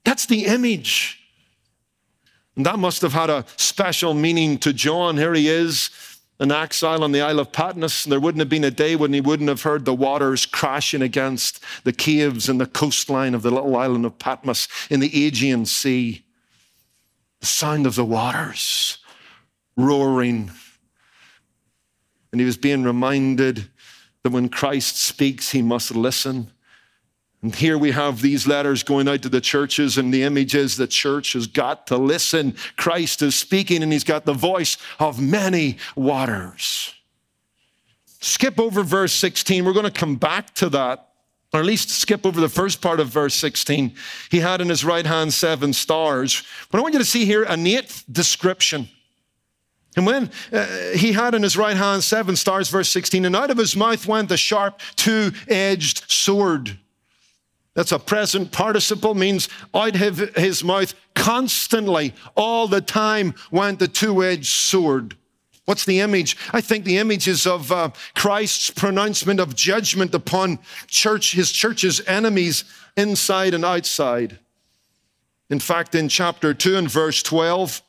That's 0.05 0.25
the 0.25 0.47
image 0.47 1.19
and 2.59 2.67
that 2.67 2.79
must 2.79 3.03
have 3.03 3.13
had 3.13 3.31
a 3.31 3.45
special 3.57 4.15
meaning 4.15 4.59
to 4.59 4.73
John. 4.73 5.17
Here 5.17 5.33
he 5.33 5.49
is 5.49 5.91
in 6.41 6.53
exile 6.53 7.03
on 7.03 7.13
the 7.13 7.21
Isle 7.21 7.41
of 7.41 7.53
Patmos. 7.53 8.05
And 8.05 8.13
there 8.13 8.21
wouldn't 8.21 8.41
have 8.41 8.49
been 8.49 8.65
a 8.65 8.71
day 8.71 8.97
when 8.97 9.13
he 9.13 9.21
wouldn't 9.21 9.49
have 9.49 9.63
heard 9.63 9.85
the 9.85 9.95
waters 9.95 10.47
crashing 10.47 11.03
against 11.03 11.63
the 11.85 11.93
caves 11.93 12.49
and 12.49 12.61
the 12.61 12.67
coastline 12.67 13.35
of 13.35 13.43
the 13.43 13.51
little 13.51 13.77
island 13.77 14.07
of 14.07 14.19
Patmos 14.19 14.69
in 14.91 15.01
the 15.01 15.27
Aegean 15.27 15.67
Sea. 15.67 16.25
The 17.41 17.47
sound 17.47 17.87
of 17.87 17.95
the 17.95 18.05
waters 18.05 18.99
roaring. 19.77 20.51
And 22.33 22.41
he 22.41 22.45
was 22.45 22.57
being 22.57 22.85
reminded 22.85 23.69
that 24.23 24.33
when 24.33 24.49
Christ 24.49 24.97
speaks, 24.97 25.51
he 25.51 25.63
must 25.63 25.95
listen. 25.95 26.51
And 27.43 27.55
here 27.55 27.79
we 27.79 27.93
have 27.93 28.21
these 28.21 28.49
letters 28.49 28.83
going 28.83 29.07
out 29.07 29.23
to 29.23 29.29
the 29.29 29.41
churches, 29.41 29.97
and 29.97 30.13
the 30.13 30.25
image 30.25 30.55
is 30.57 30.77
the 30.77 30.89
church 30.89 31.35
has 31.35 31.47
got 31.47 31.87
to 31.87 31.97
listen. 31.97 32.57
Christ 32.77 33.23
is 33.23 33.37
speaking, 33.37 33.83
and 33.83 33.93
he's 33.93 34.05
got 34.05 34.25
the 34.25 34.33
voice 34.33 34.77
of 34.99 35.21
many 35.21 35.79
waters. 35.95 36.95
Skip 38.21 38.59
over 38.59 38.83
verse 38.83 39.13
16. 39.13 39.65
We're 39.65 39.73
going 39.73 39.85
to 39.85 39.91
come 39.93 40.17
back 40.17 40.53
to 40.57 40.69
that. 40.71 41.05
or 41.53 41.61
at 41.61 41.67
least 41.67 41.91
skip 41.91 42.27
over 42.27 42.41
the 42.41 42.49
first 42.49 42.83
part 42.83 42.99
of 42.99 43.09
verse 43.09 43.35
16. 43.37 43.95
He 44.31 44.41
had 44.41 44.61
in 44.61 44.69
his 44.69 44.85
right 44.85 45.07
hand 45.07 45.33
seven 45.33 45.73
stars. 45.73 46.43
But 46.71 46.79
I 46.79 46.83
want 46.83 46.95
you 46.95 46.99
to 46.99 47.07
see 47.07 47.25
here 47.25 47.45
an 47.45 47.65
eighth 47.67 48.05
description. 48.11 48.89
And 49.97 50.05
when 50.05 50.31
uh, 50.53 50.67
he 50.95 51.13
had 51.13 51.35
in 51.35 51.43
his 51.43 51.57
right 51.57 51.77
hand 51.77 52.05
seven 52.05 52.37
stars, 52.37 52.69
verse 52.69 52.89
16, 52.91 53.25
and 53.25 53.35
out 53.35 53.51
of 53.51 53.57
his 53.57 53.77
mouth 53.77 54.07
went 54.07 54.29
the 54.29 54.37
sharp 54.37 54.81
two 54.97 55.33
edged 55.47 56.11
sword. 56.11 56.79
That's 57.79 57.93
a 57.93 57.99
present 58.01 58.51
participle, 58.51 59.15
means 59.15 59.49
out 59.73 59.95
of 60.01 60.35
his 60.35 60.65
mouth 60.65 60.95
constantly, 61.15 62.13
all 62.35 62.67
the 62.67 62.81
time, 62.81 63.37
went 63.53 63.79
the 63.79 63.87
two 63.87 64.25
edged 64.25 64.49
sword. 64.49 65.17
What's 65.65 65.85
the 65.85 66.01
image? 66.01 66.37
I 66.53 66.61
think 66.61 66.85
the 66.85 66.99
image 66.99 67.29
is 67.29 67.47
of 67.47 67.71
uh, 67.71 67.91
Christ's 68.17 68.71
pronouncement 68.71 69.39
of 69.39 69.55
judgment 69.55 70.13
upon 70.13 70.59
church, 70.89 71.31
his 71.31 71.53
church's 71.53 72.01
enemies 72.09 72.65
inside 72.97 73.55
and 73.55 73.65
outside. 73.65 74.41
In 75.49 75.61
fact, 75.61 75.95
in 75.95 76.09
chapter 76.09 76.53
2 76.55 76.79
and 76.79 76.91
verse 76.91 77.23
12, 77.23 77.81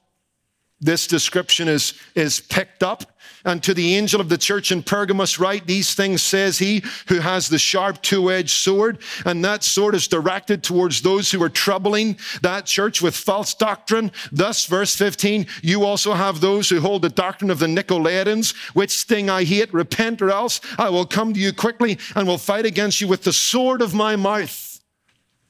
this 0.80 1.08
description 1.08 1.68
is, 1.68 1.96
is 2.14 2.40
picked 2.40 2.84
up 2.84 3.18
and 3.46 3.64
to 3.64 3.74
the 3.74 3.96
angel 3.96 4.22
of 4.22 4.30
the 4.30 4.38
church 4.38 4.72
in 4.72 4.84
Pergamos, 4.84 5.40
write 5.40 5.66
these 5.66 5.94
things, 5.94 6.22
says 6.22 6.60
he 6.60 6.84
who 7.08 7.20
has 7.20 7.50
the 7.50 7.60
sharp 7.60 8.02
two 8.02 8.32
edged 8.32 8.52
sword. 8.52 9.00
And 9.26 9.44
that 9.46 9.64
sword 9.64 9.96
is 9.96 10.08
directed 10.08 10.64
towards 10.64 11.02
those 11.02 11.32
who 11.32 11.42
are 11.44 11.50
troubling 11.50 12.18
that 12.42 12.66
church 12.66 13.02
with 13.02 13.16
false 13.16 13.54
doctrine. 13.54 14.12
Thus, 14.32 14.66
verse 14.66 14.96
15, 14.96 15.48
you 15.62 15.84
also 15.84 16.14
have 16.14 16.42
those 16.42 16.70
who 16.70 16.82
hold 16.82 17.02
the 17.02 17.10
doctrine 17.10 17.52
of 17.52 17.60
the 17.60 17.68
Nicolaitans, 17.68 18.56
which 18.74 19.04
thing 19.04 19.30
I 19.30 19.44
hate. 19.44 19.74
Repent, 19.74 20.22
or 20.22 20.32
else 20.32 20.62
I 20.78 20.90
will 20.90 21.06
come 21.06 21.34
to 21.34 21.40
you 21.40 21.54
quickly 21.54 21.98
and 22.16 22.28
will 22.28 22.38
fight 22.38 22.66
against 22.66 23.02
you 23.02 23.08
with 23.08 23.24
the 23.24 23.34
sword 23.34 23.82
of 23.82 23.94
my 23.94 24.16
mouth. 24.16 24.69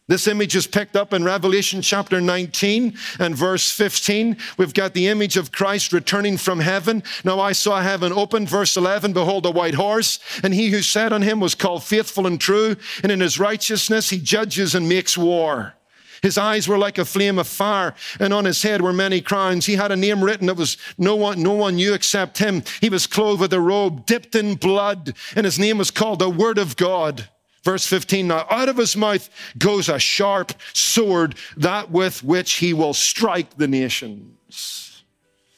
This 0.09 0.27
image 0.27 0.55
is 0.55 0.65
picked 0.65 0.95
up 0.95 1.13
in 1.13 1.23
Revelation 1.23 1.83
chapter 1.83 2.19
19 2.19 2.97
and 3.19 3.35
verse 3.35 3.69
15. 3.69 4.37
We've 4.57 4.73
got 4.73 4.95
the 4.95 5.07
image 5.07 5.37
of 5.37 5.51
Christ 5.51 5.93
returning 5.93 6.35
from 6.37 6.61
heaven. 6.61 7.03
Now 7.23 7.39
I 7.39 7.51
saw 7.51 7.79
heaven 7.79 8.11
open. 8.11 8.47
Verse 8.47 8.75
11, 8.75 9.13
behold 9.13 9.45
a 9.45 9.51
white 9.51 9.75
horse, 9.75 10.17
and 10.41 10.51
he 10.51 10.71
who 10.71 10.81
sat 10.81 11.13
on 11.13 11.21
him 11.21 11.39
was 11.39 11.53
called 11.53 11.83
faithful 11.83 12.25
and 12.25 12.41
true, 12.41 12.75
and 13.03 13.11
in 13.11 13.19
his 13.19 13.39
righteousness 13.39 14.09
he 14.09 14.17
judges 14.17 14.73
and 14.73 14.89
makes 14.89 15.15
war. 15.15 15.75
His 16.23 16.39
eyes 16.39 16.67
were 16.67 16.79
like 16.79 16.97
a 16.97 17.05
flame 17.05 17.37
of 17.37 17.47
fire, 17.47 17.93
and 18.19 18.33
on 18.33 18.45
his 18.45 18.63
head 18.63 18.81
were 18.81 18.91
many 18.91 19.21
crowns. 19.21 19.67
He 19.67 19.75
had 19.75 19.91
a 19.91 19.95
name 19.95 20.23
written 20.23 20.47
that 20.47 20.57
was 20.57 20.77
no 20.97 21.15
one, 21.15 21.43
no 21.43 21.53
one 21.53 21.75
knew 21.75 21.93
except 21.93 22.39
him. 22.39 22.63
He 22.81 22.89
was 22.89 23.05
clothed 23.05 23.41
with 23.41 23.53
a 23.53 23.61
robe 23.61 24.07
dipped 24.07 24.35
in 24.35 24.55
blood, 24.55 25.13
and 25.35 25.45
his 25.45 25.59
name 25.59 25.77
was 25.77 25.91
called 25.91 26.17
the 26.17 26.31
Word 26.31 26.57
of 26.57 26.77
God. 26.77 27.29
Verse 27.63 27.85
15 27.85 28.27
Now 28.27 28.45
out 28.49 28.69
of 28.69 28.77
his 28.77 28.95
mouth 28.95 29.29
goes 29.57 29.89
a 29.89 29.99
sharp 29.99 30.53
sword, 30.73 31.35
that 31.57 31.91
with 31.91 32.23
which 32.23 32.53
he 32.53 32.73
will 32.73 32.93
strike 32.93 33.57
the 33.57 33.67
nations. 33.67 35.03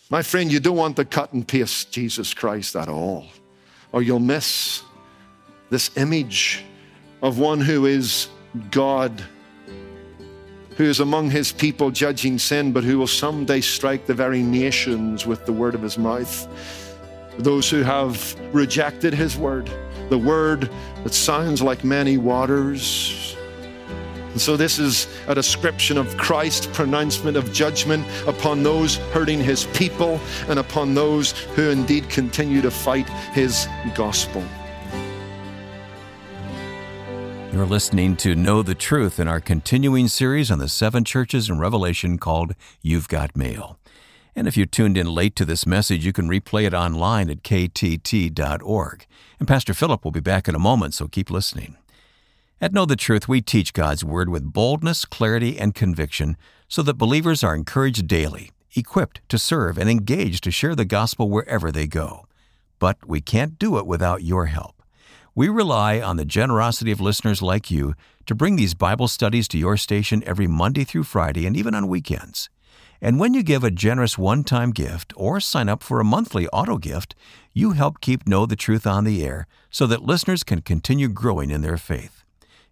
My 0.10 0.22
friend, 0.22 0.52
you 0.52 0.60
don't 0.60 0.76
want 0.76 0.98
to 0.98 1.06
cut 1.06 1.32
and 1.32 1.48
paste 1.48 1.92
Jesus 1.92 2.34
Christ 2.34 2.76
at 2.76 2.90
all, 2.90 3.28
or 3.92 4.02
you'll 4.02 4.20
miss 4.20 4.84
this 5.70 5.96
image 5.96 6.66
of 7.22 7.40
one 7.40 7.62
who 7.62 7.86
is 7.86 8.28
God, 8.72 9.24
who 10.76 10.84
is 10.84 11.00
among 11.00 11.30
his 11.30 11.54
people 11.54 11.92
judging 11.92 12.38
sin, 12.38 12.74
but 12.74 12.84
who 12.84 12.98
will 12.98 13.08
someday 13.08 13.62
strike 13.62 14.06
the 14.06 14.14
very 14.14 14.42
nations 14.42 15.26
with 15.26 15.46
the 15.46 15.54
word 15.54 15.76
of 15.76 15.82
his 15.82 15.98
mouth. 15.98 16.48
Those 17.38 17.70
who 17.70 17.82
have 17.84 18.36
rejected 18.54 19.14
his 19.14 19.38
word 19.38 19.72
the 20.12 20.18
word 20.18 20.70
that 21.04 21.14
sounds 21.14 21.62
like 21.62 21.86
many 21.86 22.18
waters. 22.18 23.36
And 24.32 24.42
so, 24.42 24.58
this 24.58 24.78
is 24.78 25.08
a 25.28 25.34
description 25.34 25.98
of 25.98 26.16
Christ's 26.18 26.68
pronouncement 26.68 27.38
of 27.38 27.52
judgment 27.54 28.06
upon 28.28 28.62
those 28.62 28.98
hurting 29.14 29.40
his 29.40 29.66
people 29.68 30.20
and 30.48 30.60
upon 30.60 30.94
those 30.94 31.32
who 31.56 31.70
indeed 31.70 32.10
continue 32.10 32.62
to 32.62 32.72
fight 32.72 33.10
his 33.34 33.68
gospel. 33.96 34.44
You're 37.54 37.66
listening 37.66 38.16
to 38.18 38.36
Know 38.36 38.64
the 38.64 38.76
Truth 38.76 39.20
in 39.20 39.28
our 39.30 39.42
continuing 39.42 40.10
series 40.10 40.52
on 40.52 40.60
the 40.60 40.70
seven 40.70 41.04
churches 41.06 41.50
in 41.50 41.58
Revelation 41.58 42.18
called 42.18 42.54
You've 42.82 43.08
Got 43.08 43.36
Mail. 43.36 43.78
And 44.36 44.48
if 44.48 44.56
you 44.56 44.66
tuned 44.66 44.98
in 44.98 45.08
late 45.08 45.36
to 45.36 45.46
this 45.46 45.66
message, 45.66 46.06
you 46.06 46.14
can 46.14 46.30
replay 46.30 46.66
it 46.66 46.74
online 46.74 47.30
at 47.30 47.44
ktt.org. 47.44 49.06
And 49.40 49.48
Pastor 49.48 49.74
Philip 49.74 50.04
will 50.04 50.12
be 50.12 50.20
back 50.20 50.48
in 50.48 50.56
a 50.56 50.60
moment, 50.60 50.94
so 50.94 51.08
keep 51.08 51.30
listening. 51.30 51.76
At 52.62 52.74
Know 52.74 52.86
the 52.86 52.96
Truth, 52.96 53.28
we 53.28 53.42
teach 53.42 53.74
God's 53.74 54.06
Word 54.06 54.30
with 54.30 54.54
boldness, 54.54 55.04
clarity, 55.04 55.60
and 55.60 55.74
conviction 55.74 56.38
so 56.68 56.82
that 56.84 56.94
believers 56.94 57.44
are 57.44 57.56
encouraged 57.56 58.08
daily, 58.08 58.52
equipped 58.76 59.20
to 59.30 59.40
serve, 59.40 59.78
and 59.78 59.90
engaged 59.90 60.44
to 60.44 60.52
share 60.52 60.76
the 60.76 60.86
gospel 60.86 61.30
wherever 61.30 61.72
they 61.72 61.88
go. 61.88 62.28
But 62.80 62.98
we 63.06 63.20
can't 63.20 63.60
do 63.60 63.78
it 63.78 63.88
without 63.88 64.24
your 64.24 64.46
help. 64.46 64.82
We 65.34 65.50
rely 65.50 66.00
on 66.00 66.18
the 66.18 66.26
generosity 66.26 66.92
of 66.92 67.02
listeners 67.02 67.42
like 67.42 67.72
you 67.72 67.96
to 68.28 68.36
bring 68.36 68.58
these 68.58 68.74
Bible 68.76 69.08
studies 69.08 69.48
to 69.50 69.58
your 69.58 69.76
station 69.76 70.24
every 70.26 70.48
Monday 70.48 70.84
through 70.84 71.04
Friday 71.04 71.46
and 71.46 71.58
even 71.58 71.74
on 71.74 71.88
weekends. 71.88 72.50
And 73.02 73.20
when 73.20 73.34
you 73.34 73.42
give 73.42 73.64
a 73.64 73.72
generous 73.72 74.16
one 74.16 74.44
time 74.44 74.72
gift 74.72 75.12
or 75.16 75.40
sign 75.40 75.68
up 75.68 75.82
for 75.82 76.00
a 76.00 76.06
monthly 76.06 76.48
auto 76.50 76.78
gift, 76.78 77.16
you 77.52 77.72
help 77.72 78.00
keep 78.00 78.28
Know 78.28 78.46
the 78.46 78.56
Truth 78.56 78.86
on 78.86 79.06
the 79.06 79.26
air 79.26 79.48
so 79.72 79.88
that 79.88 80.04
listeners 80.04 80.44
can 80.44 80.62
continue 80.62 81.08
growing 81.08 81.50
in 81.50 81.62
their 81.62 81.78
faith. 81.78 82.24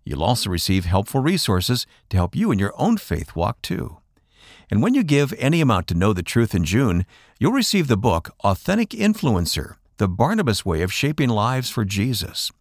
You'll 0.03 0.23
also 0.23 0.51
receive 0.51 0.85
helpful 0.85 1.21
resources 1.21 1.87
to 2.09 2.17
help 2.17 2.35
you 2.35 2.51
in 2.51 2.59
your 2.59 2.73
own 2.77 2.97
faith 2.97 3.35
walk 3.35 3.59
too. 3.63 3.97
And 4.69 4.83
when 4.83 4.93
you 4.93 5.03
give 5.03 5.33
any 5.39 5.61
amount 5.61 5.87
to 5.87 5.95
Know 5.95 6.13
the 6.13 6.21
Truth 6.21 6.53
in 6.53 6.63
June, 6.63 7.07
you'll 7.39 7.51
receive 7.51 7.87
the 7.87 7.97
book 7.97 8.29
Authentic 8.43 8.89
Influencer 8.89 9.77
The 9.97 10.07
Barnabas 10.07 10.63
Way 10.63 10.83
of 10.83 10.93
Shaping 10.93 11.29
Lives 11.29 11.71
for 11.71 11.85
Jesus. 11.85 12.51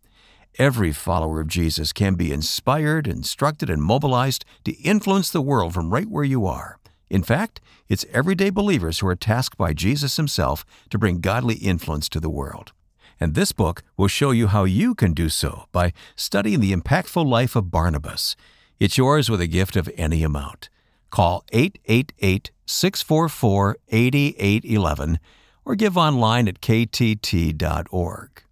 Every 0.59 0.93
follower 0.93 1.41
of 1.41 1.49
Jesus 1.49 1.93
can 1.93 2.15
be 2.15 2.33
inspired, 2.33 3.07
instructed, 3.07 3.69
and 3.69 3.83
mobilized 3.83 4.47
to 4.65 4.73
influence 4.81 5.31
the 5.31 5.43
world 5.43 5.75
from 5.75 5.91
right 5.91 6.09
where 6.09 6.25
you 6.25 6.47
are. 6.47 6.78
In 7.11 7.23
fact, 7.23 7.61
it's 7.89 8.05
everyday 8.13 8.51
believers 8.51 8.99
who 8.99 9.07
are 9.09 9.17
tasked 9.17 9.57
by 9.57 9.73
Jesus 9.73 10.17
himself 10.17 10.65
to 10.91 10.99
bring 10.99 11.21
godly 11.21 11.57
influence 11.57 12.09
to 12.11 12.21
the 12.21 12.31
world. 12.31 12.73
And 13.21 13.35
this 13.35 13.53
book 13.53 13.83
will 13.97 14.09
show 14.09 14.31
you 14.31 14.49
how 14.49 14.65
you 14.65 14.95
can 14.95 15.13
do 15.13 15.29
so 15.29 15.67
by 15.73 15.93
studying 16.15 16.61
the 16.61 16.73
impactful 16.73 17.27
life 17.27 17.57
of 17.57 17.71
Barnabas. 17.71 18.37
It's 18.79 18.99
yours 18.99 19.29
with 19.29 19.41
a 19.41 19.47
gift 19.47 19.75
of 19.77 19.91
any 19.97 20.23
amount. 20.23 20.69
Call 21.11 21.45
888 21.53 22.51
644 22.67 23.79
8811 23.89 25.19
or 25.65 25.75
give 25.75 25.97
online 25.97 26.49
at 26.49 26.61
ktt.org. 26.61 28.43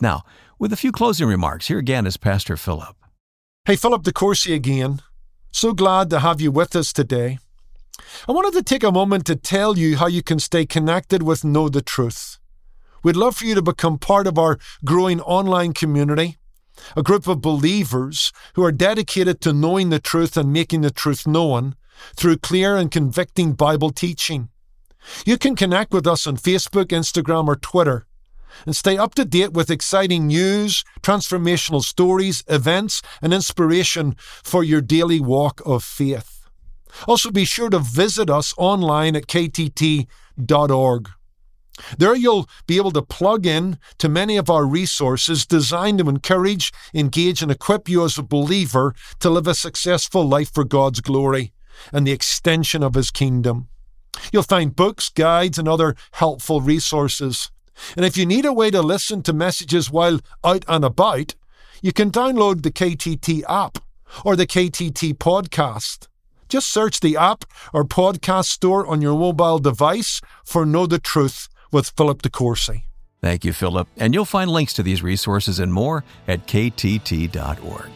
Now, 0.00 0.22
with 0.58 0.72
a 0.72 0.76
few 0.76 0.92
closing 0.92 1.26
remarks, 1.26 1.68
here 1.68 1.78
again 1.78 2.06
is 2.06 2.16
Pastor 2.16 2.56
Philip. 2.56 2.96
Hey, 3.64 3.76
Philip 3.76 4.02
DeCourcy 4.02 4.54
again. 4.54 5.00
So 5.50 5.72
glad 5.72 6.10
to 6.10 6.20
have 6.20 6.40
you 6.40 6.50
with 6.50 6.76
us 6.76 6.92
today. 6.92 7.38
I 8.28 8.32
wanted 8.32 8.52
to 8.54 8.62
take 8.62 8.82
a 8.82 8.92
moment 8.92 9.26
to 9.26 9.36
tell 9.36 9.78
you 9.78 9.96
how 9.96 10.06
you 10.06 10.22
can 10.22 10.38
stay 10.38 10.66
connected 10.66 11.22
with 11.22 11.44
Know 11.44 11.68
the 11.68 11.82
Truth. 11.82 12.38
We'd 13.02 13.16
love 13.16 13.36
for 13.36 13.44
you 13.44 13.54
to 13.54 13.62
become 13.62 13.98
part 13.98 14.26
of 14.26 14.38
our 14.38 14.58
growing 14.84 15.20
online 15.20 15.74
community, 15.74 16.38
a 16.96 17.02
group 17.02 17.26
of 17.26 17.40
believers 17.40 18.32
who 18.54 18.64
are 18.64 18.72
dedicated 18.72 19.40
to 19.42 19.52
knowing 19.52 19.90
the 19.90 20.00
truth 20.00 20.36
and 20.36 20.52
making 20.52 20.80
the 20.80 20.90
truth 20.90 21.26
known 21.26 21.76
through 22.16 22.38
clear 22.38 22.76
and 22.76 22.90
convicting 22.90 23.52
Bible 23.52 23.90
teaching. 23.90 24.48
You 25.26 25.36
can 25.36 25.54
connect 25.54 25.92
with 25.92 26.06
us 26.06 26.26
on 26.26 26.36
Facebook, 26.38 26.86
Instagram, 26.86 27.46
or 27.46 27.56
Twitter 27.56 28.06
and 28.66 28.76
stay 28.76 28.96
up 28.96 29.14
to 29.14 29.24
date 29.24 29.52
with 29.52 29.70
exciting 29.70 30.28
news, 30.28 30.84
transformational 31.02 31.82
stories, 31.82 32.44
events, 32.48 33.02
and 33.20 33.34
inspiration 33.34 34.14
for 34.18 34.62
your 34.62 34.80
daily 34.80 35.20
walk 35.20 35.60
of 35.66 35.82
faith. 35.82 36.33
Also, 37.06 37.30
be 37.30 37.44
sure 37.44 37.70
to 37.70 37.78
visit 37.78 38.30
us 38.30 38.54
online 38.56 39.16
at 39.16 39.26
ktt.org. 39.26 41.08
There 41.98 42.14
you'll 42.14 42.48
be 42.66 42.76
able 42.76 42.92
to 42.92 43.02
plug 43.02 43.46
in 43.46 43.78
to 43.98 44.08
many 44.08 44.36
of 44.36 44.48
our 44.48 44.64
resources 44.64 45.44
designed 45.44 45.98
to 45.98 46.08
encourage, 46.08 46.72
engage, 46.94 47.42
and 47.42 47.50
equip 47.50 47.88
you 47.88 48.04
as 48.04 48.16
a 48.16 48.22
believer 48.22 48.94
to 49.20 49.30
live 49.30 49.48
a 49.48 49.54
successful 49.54 50.26
life 50.26 50.52
for 50.54 50.64
God's 50.64 51.00
glory 51.00 51.52
and 51.92 52.06
the 52.06 52.12
extension 52.12 52.82
of 52.84 52.94
His 52.94 53.10
kingdom. 53.10 53.68
You'll 54.32 54.44
find 54.44 54.76
books, 54.76 55.08
guides, 55.08 55.58
and 55.58 55.68
other 55.68 55.96
helpful 56.12 56.60
resources. 56.60 57.50
And 57.96 58.04
if 58.06 58.16
you 58.16 58.24
need 58.24 58.44
a 58.44 58.52
way 58.52 58.70
to 58.70 58.80
listen 58.80 59.22
to 59.24 59.32
messages 59.32 59.90
while 59.90 60.20
out 60.44 60.64
and 60.68 60.84
about, 60.84 61.34
you 61.82 61.92
can 61.92 62.12
download 62.12 62.62
the 62.62 62.70
KTT 62.70 63.42
app 63.48 63.78
or 64.24 64.36
the 64.36 64.46
KTT 64.46 65.14
podcast. 65.14 66.06
Just 66.48 66.68
search 66.70 67.00
the 67.00 67.16
app 67.16 67.44
or 67.72 67.84
podcast 67.84 68.46
store 68.46 68.86
on 68.86 69.02
your 69.02 69.18
mobile 69.18 69.58
device 69.58 70.20
for 70.44 70.64
Know 70.64 70.86
the 70.86 70.98
Truth 70.98 71.48
with 71.72 71.90
Philip 71.96 72.22
DeCourcy. 72.22 72.84
Thank 73.20 73.44
you, 73.44 73.52
Philip. 73.52 73.88
And 73.96 74.12
you'll 74.12 74.26
find 74.26 74.50
links 74.50 74.74
to 74.74 74.82
these 74.82 75.02
resources 75.02 75.58
and 75.58 75.72
more 75.72 76.04
at 76.28 76.46
ktt.org. 76.46 77.90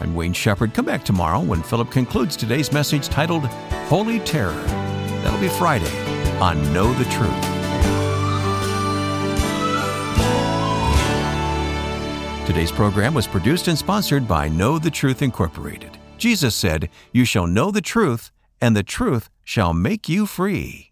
I'm 0.00 0.14
Wayne 0.16 0.32
Shepherd. 0.32 0.74
Come 0.74 0.84
back 0.84 1.04
tomorrow 1.04 1.40
when 1.40 1.62
Philip 1.62 1.90
concludes 1.90 2.36
today's 2.36 2.72
message 2.72 3.08
titled 3.08 3.46
Holy 3.86 4.18
Terror. 4.20 4.60
That'll 5.22 5.40
be 5.40 5.48
Friday 5.48 5.96
on 6.40 6.60
Know 6.72 6.92
the 6.94 7.04
Truth. 7.04 7.64
Today's 12.46 12.72
program 12.72 13.14
was 13.14 13.26
produced 13.26 13.68
and 13.68 13.78
sponsored 13.78 14.28
by 14.28 14.48
Know 14.48 14.78
the 14.78 14.90
Truth 14.90 15.22
Incorporated. 15.22 15.93
Jesus 16.18 16.54
said, 16.54 16.88
You 17.12 17.24
shall 17.24 17.46
know 17.46 17.70
the 17.70 17.80
truth, 17.80 18.30
and 18.60 18.76
the 18.76 18.82
truth 18.82 19.28
shall 19.44 19.72
make 19.72 20.08
you 20.08 20.26
free. 20.26 20.82